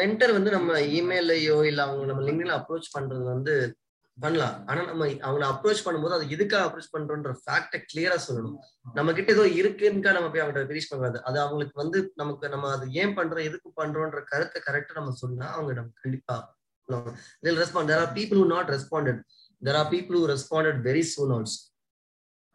[0.00, 3.54] மென்டர் வந்து நம்ம இமெயிலையோ இல்ல அவங்க நம்ம லிங்க்ல அப்ரோச் பண்றது வந்து
[4.20, 4.54] பண்ணலாம்.
[4.68, 8.56] ஆனா நம்ம அவங்கள அப்ரோச் பண்ணும்போது அது எதுக்காக அப்ரோச் பண்றோன்ற ஃபேக்டை கிளியரா சொல்லணும்.
[8.94, 11.18] நம்ம கிட்ட ஏதோ இருக்குன்னு நம்ம போய் அவங்கள்ட்ட ரீச் பண்ணக்கூடாது.
[11.22, 15.72] அது அவங்களுக்கு வந்து நமக்கு நம்ம அது ஏன் பண்றோம் எதுக்கு பண்றோன்ற கருத்தை கரெக்டா நம்ம சொன்னா அவங்க
[15.72, 16.36] நம்ம கண்டிப்பா
[17.62, 19.20] respond there are people who not responded
[19.62, 21.58] there are people who responded very soon also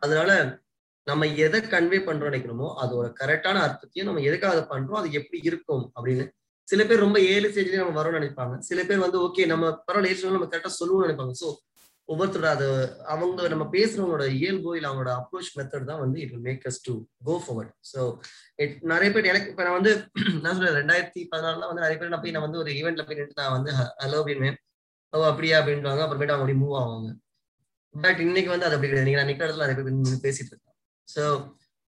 [0.01, 0.61] அதனால
[1.07, 5.83] நம்ம எதை கன்வே பண்றோம் நினைக்கிறோமோ அதோட கரெக்டான அர்த்தத்தையும் நம்ம எதுக்காக அதை பண்றோம் அது எப்படி இருக்கும்
[5.95, 6.25] அப்படின்னு
[6.67, 8.55] சில பேர் ரொம்ப ஏழு ஸ்டேஜ்லயே நம்ம வரும்னு நினைப்பாங்க.
[8.61, 11.35] சில பேர் வந்து ஓகே நம்ம பரவாயில்ல ஏழு நம்ம கரெக்டா சொல்லுவோம்னு நினைப்பாங்க.
[11.41, 11.49] ஸோ
[12.09, 12.65] ஒவ்வொருத்தரோட அது
[13.13, 16.93] அவங்க நம்ம பேசுறவங்களோட இயல்போ இல்லை அவங்களோட அப்ரோச் மெத்தட் தான் வந்து it make us to
[17.27, 18.01] go forward so
[18.59, 19.91] it நிறைய பேர் எனக்கு இப்போ நான் வந்து
[20.43, 23.39] நான் சொல்றேன் ரெண்டாயிரத்தி பதினாலுல வந்து நிறைய பேர் நான் போய் நான் வந்து ஒரு ஈவெண்ட்ல போய் நின்று
[23.41, 23.71] நான் வந்து
[24.03, 24.51] ஹலோ அப்படின்னு
[25.13, 25.55] ஓ அப்படியா?
[25.61, 27.09] அப்படின்வாங்க அப்புறமேட்டு அவங்க அப்படி மூவ் ஆவாங்க.
[27.95, 29.09] பட் இன்னைக்கு வந்து அது அப்படி கிடையாது.
[29.09, 30.77] நீங்க நிக்கிற இடத்துல நிறைய பேர் பேசிட்டு இருக்காங்க.
[31.09, 31.23] ஸோ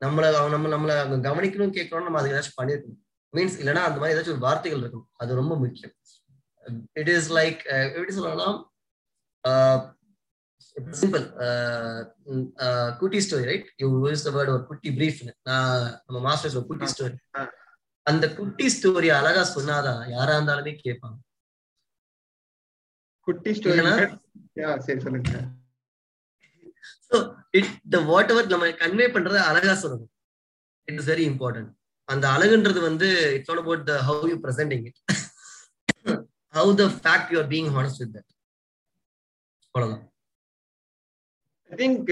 [0.02, 3.00] நம்மள அவங்க நம்ம நம்மள அவங்க கவனிக்கணும் கேட்கணும் நம்ம அதுக்கு ஏதாச்சும் பண்ணிருக்கணும்.
[3.34, 5.96] மீன்ஸ் இல்லைன்னா அந்த மாதிரி ஏதாச்சும் ஒரு வார்த்தைகள் இருக்கணும் அது ரொம்ப முக்கியம்.
[7.02, 7.62] இட் இஸ் லைக்
[7.98, 8.58] எப்படி சொல்லலாம்
[11.02, 11.24] சிம்பிள்
[13.00, 15.20] குட்டி story right you use the word ஒரு குட்டி பிரீஃப்
[15.50, 15.72] நான்
[16.06, 17.18] நம்ம மாஸ்டர்ஸ் ஒரு குட்டி ஸ்டோரி
[18.06, 21.18] அந்த குட்டி ஸ்டோரி அழகா சொன்னாதான் யாரா இருந்தாலுமே கேட்பாங்க.
[23.28, 23.82] குட்டி ஸ்டோரி
[24.86, 25.32] சரி சொல்லுங்க.
[27.08, 27.18] So
[27.60, 30.12] it the what ever நம்ம கன்வே பண்றதை அழகா சொல்லணும்.
[30.88, 31.72] இட் இஸ் வெரி இம்பார்ட்டன்ட்
[32.10, 35.00] அந்த அழகுன்றது வந்து it's not about the how you presenting it
[36.54, 38.30] how the fact you are being honest with that
[39.76, 40.04] அவ்வளவுதான்.
[41.72, 42.10] ஐ திங்க்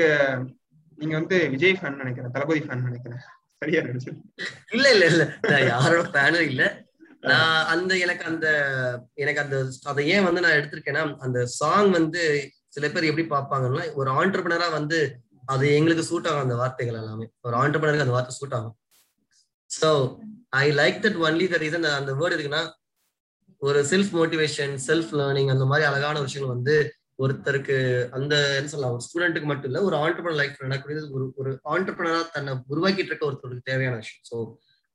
[0.98, 3.24] நீங்க வந்து விஜய் ஃபேன் நினைக்கிறேன் தளபதி ஃபேன் நினைக்கிறேன்.
[3.62, 4.12] சரியா நினைச்சு?
[4.76, 5.24] இல்ல இல்ல இல்ல.
[5.43, 6.64] நான் யாரோட ஃபேனும் இல்ல.
[7.24, 8.48] நான் அந்த எனக்கு அந்த
[9.16, 9.56] எனக்கு அந்த
[9.91, 12.22] அதை ஏன் வந்து நான் எடுத்திருக்கேன்னா அந்த சாங் வந்து
[12.76, 15.00] சில பேர் எப்படி பார்ப்பாங்கன்னா ஒரு ஆண்டர்பனரா வந்து
[15.48, 17.26] அது எங்களுக்கு சூட் ஆகும் அந்த வார்த்தைகள் எல்லாமே.
[17.45, 18.76] ஒரு ஆண்டர்பனருக்கு அந்த வார்த்தை சூட் ஆகும்.
[19.70, 19.89] So
[20.57, 22.63] I like that only the reason அந்த வேர்டு இருக்குன்னா
[23.61, 26.76] ஒரு செல்ஃப் மோட்டிவேஷன் செல்ஃப் லேர்னிங் அந்த மாதிரி அழகான விஷயங்கள் வந்து
[27.20, 27.76] ஒருத்தருக்கு
[28.11, 32.51] அந்த என்ன சொல்லலாம் ஒரு ஸ்டூடெண்ட்டுக்கு மட்டும் இல்ல ஒரு ஆண்டர்பனர் லைஃப் நடக்கூடிய ஒரு ஒரு ஆண்டர்பனரா தன்னை
[32.68, 34.24] உருவாக்கிட்டு இருக்க ஒருத்தருக்கு தேவையான விஷயம்.
[34.30, 34.36] ஸோ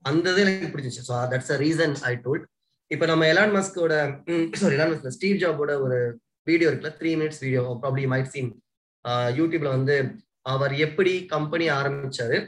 [0.05, 2.45] அந்த இது எனக்கு பிடிச்சிச்சு so that's a reason I told
[2.91, 3.95] இப்போ நம்ம எலான் மஸ்கோட
[4.61, 5.99] சாரி எலான் மஸ்க் ஸ்டீவ் ஜாபோட ஒரு
[6.47, 8.51] வீடியோ இருக்குல்ல three minutes video probably might seen
[9.39, 9.97] யூடியூப்ல வந்து
[10.47, 12.39] அவர் எப்படி கம்பெனி ஆரம்பிச்சாரு?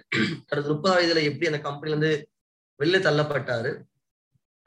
[0.50, 2.12] அடுத்து முப்பது வயதுல எப்படி அந்த கம்பெனில இருந்து
[2.80, 3.72] வெளில தள்ளப்பட்டாரு?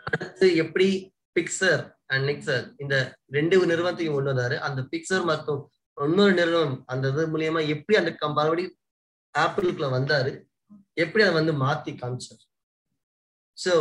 [0.08, 0.88] அடுத்து எப்படி
[1.36, 2.96] பிக்சர் அண்ட் நிக்சர் இந்த
[3.38, 4.58] ரெண்டு நிறுவனத்தையும் கொண்டு வந்தாரு.
[4.68, 5.62] அந்த பிக்சர் மற்றும்
[5.98, 8.66] இன்னொரு நிறுவனம் அந்த இது மூலியமா எப்படி அந்த மறுபடி
[9.36, 10.32] ஆப்பிளுக்குள்ள வந்தாரு?
[11.04, 12.44] எப்படி அதை வந்து மாத்தி காமிச்சார்?
[13.58, 13.74] ஸோ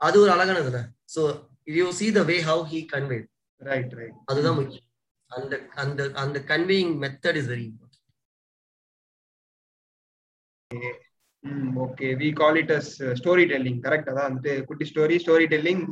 [0.00, 1.22] அது ஒரு அழகானது தானே so
[1.78, 3.18] you see the way how he convey
[3.62, 4.86] right right அதுதான் முக்கியம்.
[5.30, 7.66] அந்த அந்த அந்த conveying method is very
[11.84, 15.82] okay we call it as story telling correct அதான் வந்துட்டு குட்டி story story telling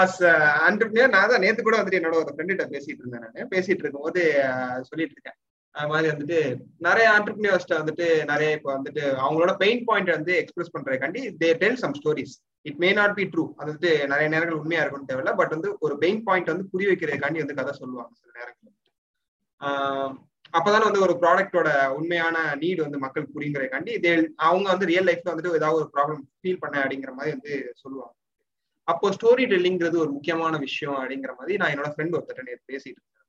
[0.00, 0.20] as
[0.66, 3.50] entrepreneur நான் தான் நேத்து கூட வந்துட்டு என்னோட ஒரு ஃப்ரெண்ட்ட பேசிட்டு இருந்தேன் நான்.
[3.50, 5.38] பேசிட்டு இருக்கும்போது uh, சொல்லிட்டு இருக்கேன்.
[5.74, 6.38] அது மாதிரி வந்துட்டு
[6.78, 11.96] நிறைய ஆண்டர்பிரினியர்ஸ்ட வந்துட்டு நிறைய இப்போ வந்துட்டு அவங்களோட பெயின் பாயிண்ட் வந்து express பண்றதுக்காண்டி they tell some
[11.98, 12.34] stories
[12.66, 15.34] it may not be true அது வந்துட்டு நிறைய நேரங்கள் உண்மையா இருக்கும்னு தேவையில்ல.
[15.40, 18.72] பட் வந்து ஒரு பெயின் பாயிண்ட் வந்து புரிய வைக்கிறதுக்காண்டி வந்து கதை சொல்லுவாங்க சில நேரங்கள்
[20.56, 24.12] அப்பதான் வந்து ஒரு ப்ராடக்டோட உண்மையான நீட் வந்து மக்கள் புரியுங்கிறதுக்காண்டி இதே
[24.48, 28.14] அவங்க வந்து ரியல் லைஃப்ல வந்துட்டு ஏதாவது ஒரு ப்ராப்ளம் ஃபீல் பண்ண அப்படிங்கிற மாதிரி வந்து சொல்லுவாங்க.
[28.88, 33.24] அப்போ ஸ்டோரி டெல்லிங்கிறது ஒரு முக்கியமான விஷயம் அப்படிங்கிற மாதிரி நான் என்னோட ஃப்ரெண்ட் ஒருத்தர் நேற்று பேசிட்டு இருக்கேன்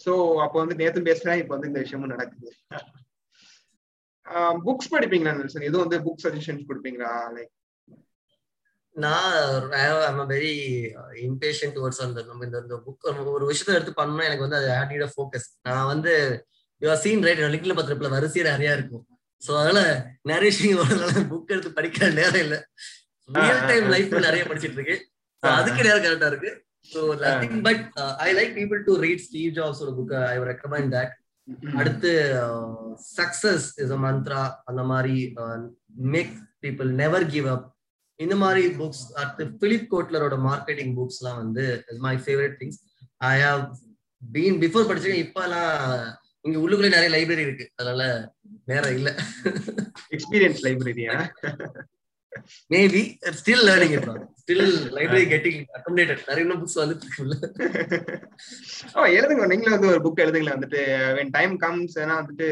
[0.00, 0.12] ஸோ
[0.44, 2.50] அப்போ வந்து நேத்து பேசுறேன் இப்போ வந்து இந்த விஷயமும் நடக்குது.
[4.66, 5.68] புக்ஸ் படிப்பீங்களா நெல்சன்?
[5.68, 7.12] எதுவும் வந்து புக் சஜஷன்ஸ் கொடுப்பீங்களா?
[7.36, 7.52] லைக்
[8.96, 10.52] நான் வெரி
[11.28, 15.48] இம்பேஷன் டுவர்ட்ஸ் அந்த நம்ம இந்த புக் ஒரு விஷயத்த எடுத்து பண்ணா எனக்கு வந்து அது நீட் ஃபோக்கஸ்
[15.68, 16.12] நான் வந்து
[16.82, 19.04] யூ ஆர் சீன் ரைட் லிங்க்ல பத்திரப்புல வரிசையா நிறைய இருக்கும்.
[19.42, 19.80] ஸோ அதனால
[20.30, 22.58] நிறைய விஷயங்கள் புக் எடுத்து படிக்கிற நேரம் இல்லை.
[23.28, 24.96] ரியல் டைம் லைஃப் நிறைய படிச்சிட்டு இருக்கு
[25.42, 26.52] அதுக்கு நேரம் கரெக்டா இருக்கு.
[26.92, 27.82] So nothing but
[28.26, 31.12] I like people to read Steve ஜாப்ஸோட book I recommend that
[31.80, 32.10] அடுத்து
[33.18, 35.16] சக்சஸ் இஸ் அ மந்த்ரா அந்த மாதிரி
[36.14, 36.34] make
[36.64, 37.66] people never give up
[38.20, 41.64] இந்த மாதிரி புக்ஸ் அடுத்து பிலிப் கோட்லரோட மார்க்கெட்டிங் புக்ஸ் எல்லாம் வந்து
[42.04, 42.80] my favourite things
[43.26, 43.64] I have
[44.22, 45.72] been before படிச்சிருக்கேன் இப்ப எல்லாம்
[46.44, 47.66] இங்க உள்ளுக்குள்ளே நிறைய லைப்ரரி இருக்கு.
[47.74, 48.02] அதனால
[48.70, 49.10] நேரம் இல்ல.
[50.14, 51.14] Experience லைப்ரரியா
[52.70, 53.02] maybe
[53.38, 54.06] still learning it
[54.40, 54.64] still
[54.96, 57.36] library getting accommodated நிறைய இன்னும் புக்ஸ் வந்துட்டு இருக்குல்ல
[58.96, 59.44] ஓ எழுதுங்க.
[59.52, 60.82] நீங்களும் வந்து ஒரு புக் எழுதுங்களேன் வந்துட்டு.
[61.18, 62.48] When டைம் கம்ஸ் ஏன்னா வந்துட்டு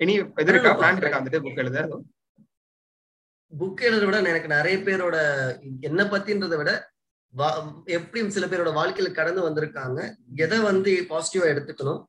[0.00, 1.80] இனி இது இருக்கா பிளான் இருக்கா வந்துட்டு புக் எழுத?
[3.52, 5.16] புக் எழுதுறத விட எனக்கு நிறைய பேரோட
[5.80, 6.72] என்ன பத்தின்றதை விட
[7.96, 9.98] எப்படியும் சில பேரோட வாழ்க்கையில கடந்து வந்திருக்காங்க.
[10.44, 12.00] எதை வந்து பாசிட்டிவா எடுத்துக்கணும்?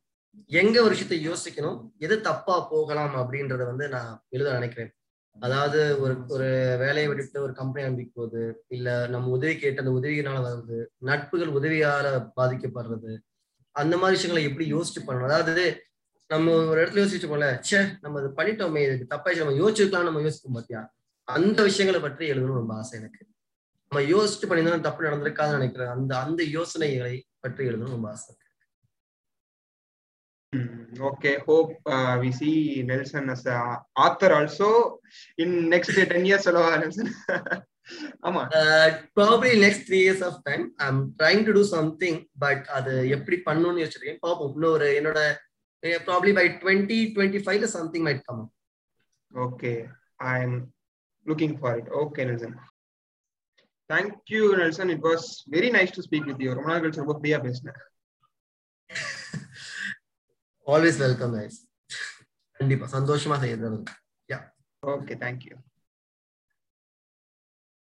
[0.59, 1.77] எங்க ஒரு விஷயத்த யோசிக்கணும்?
[1.97, 4.91] எது தப்பா போகலாம் அப்படின்றத வந்து நான் எழுத நினைக்கிறேன்.
[5.35, 6.47] அதாவது ஒரு ஒரு
[6.83, 10.77] வேலையை விட்டுட்டு ஒரு கம்பெனி ஆரம்பிக்கும்போது இல்ல நம்ம உதவி கேட்ட அந்த உதவியினால வருது
[11.09, 12.07] நட்புகள் உதவியால
[12.39, 13.11] பாதிக்கப்படுறது
[13.75, 15.29] அந்த மாதிரி விஷயங்களை எப்படி யோசிச்சு பண்ணணும்?
[15.31, 15.65] அதாவது
[16.29, 20.57] நம்ம ஒரு இடத்துல யோசிச்சு போல சே நம்ம இது பண்ணிட்டோமே இதுக்கு தப்பாச்சு நம்ம யோசிச்சுக்கலாம் நம்ம யோசிக்கும்
[20.59, 20.81] பாத்தியா?
[21.27, 23.23] அந்த விஷயங்களை பற்றி எழுதணும் ரொம்ப ஆசை எனக்கு.
[23.91, 25.87] நம்ம யோசிச்சு பண்ணியிருந்தா தப்பு நடந்திருக்காதுன்னு நினைக்கிறேன்.
[25.87, 28.33] அந்த அந்த யோசனைகளை பற்றி எழுதணும் ரொம்ப ஆசை
[31.47, 33.57] hope uh, we see nelson as a
[33.95, 34.69] author also
[35.37, 37.07] in next 10 years சொல்லவா nelson?
[38.21, 38.41] ஆமா.
[39.15, 40.87] Probably next three years of time I
[41.19, 44.17] trying to do something but அது எப்படி பண்ணணும்னு யோசிச்சிருக்கேன்.
[44.19, 45.19] பார்ப்போம் இன்னொரு என்னோட
[46.07, 48.43] ப்ராப்ளி பை டுவெண்ட்டி டுவெண்ட்டி ஃபைவ்ல something might come
[49.33, 49.73] okay
[50.15, 50.35] I
[51.26, 52.52] looking for it okay nelson
[53.90, 57.16] thank you nelson it was very nice to speak with you ரொம்ப நாள் கழிச்சு ரொம்ப
[57.18, 57.80] ஃப்ரீயா பேசினேன்
[60.66, 61.58] ஆல்வேஸ் வெல்கம் கைஸ்
[62.60, 63.78] கண்டிப்பா சந்தோஷமா செய்யறது
[64.28, 64.38] யா
[64.82, 65.56] ஓகே தேங்க் யூ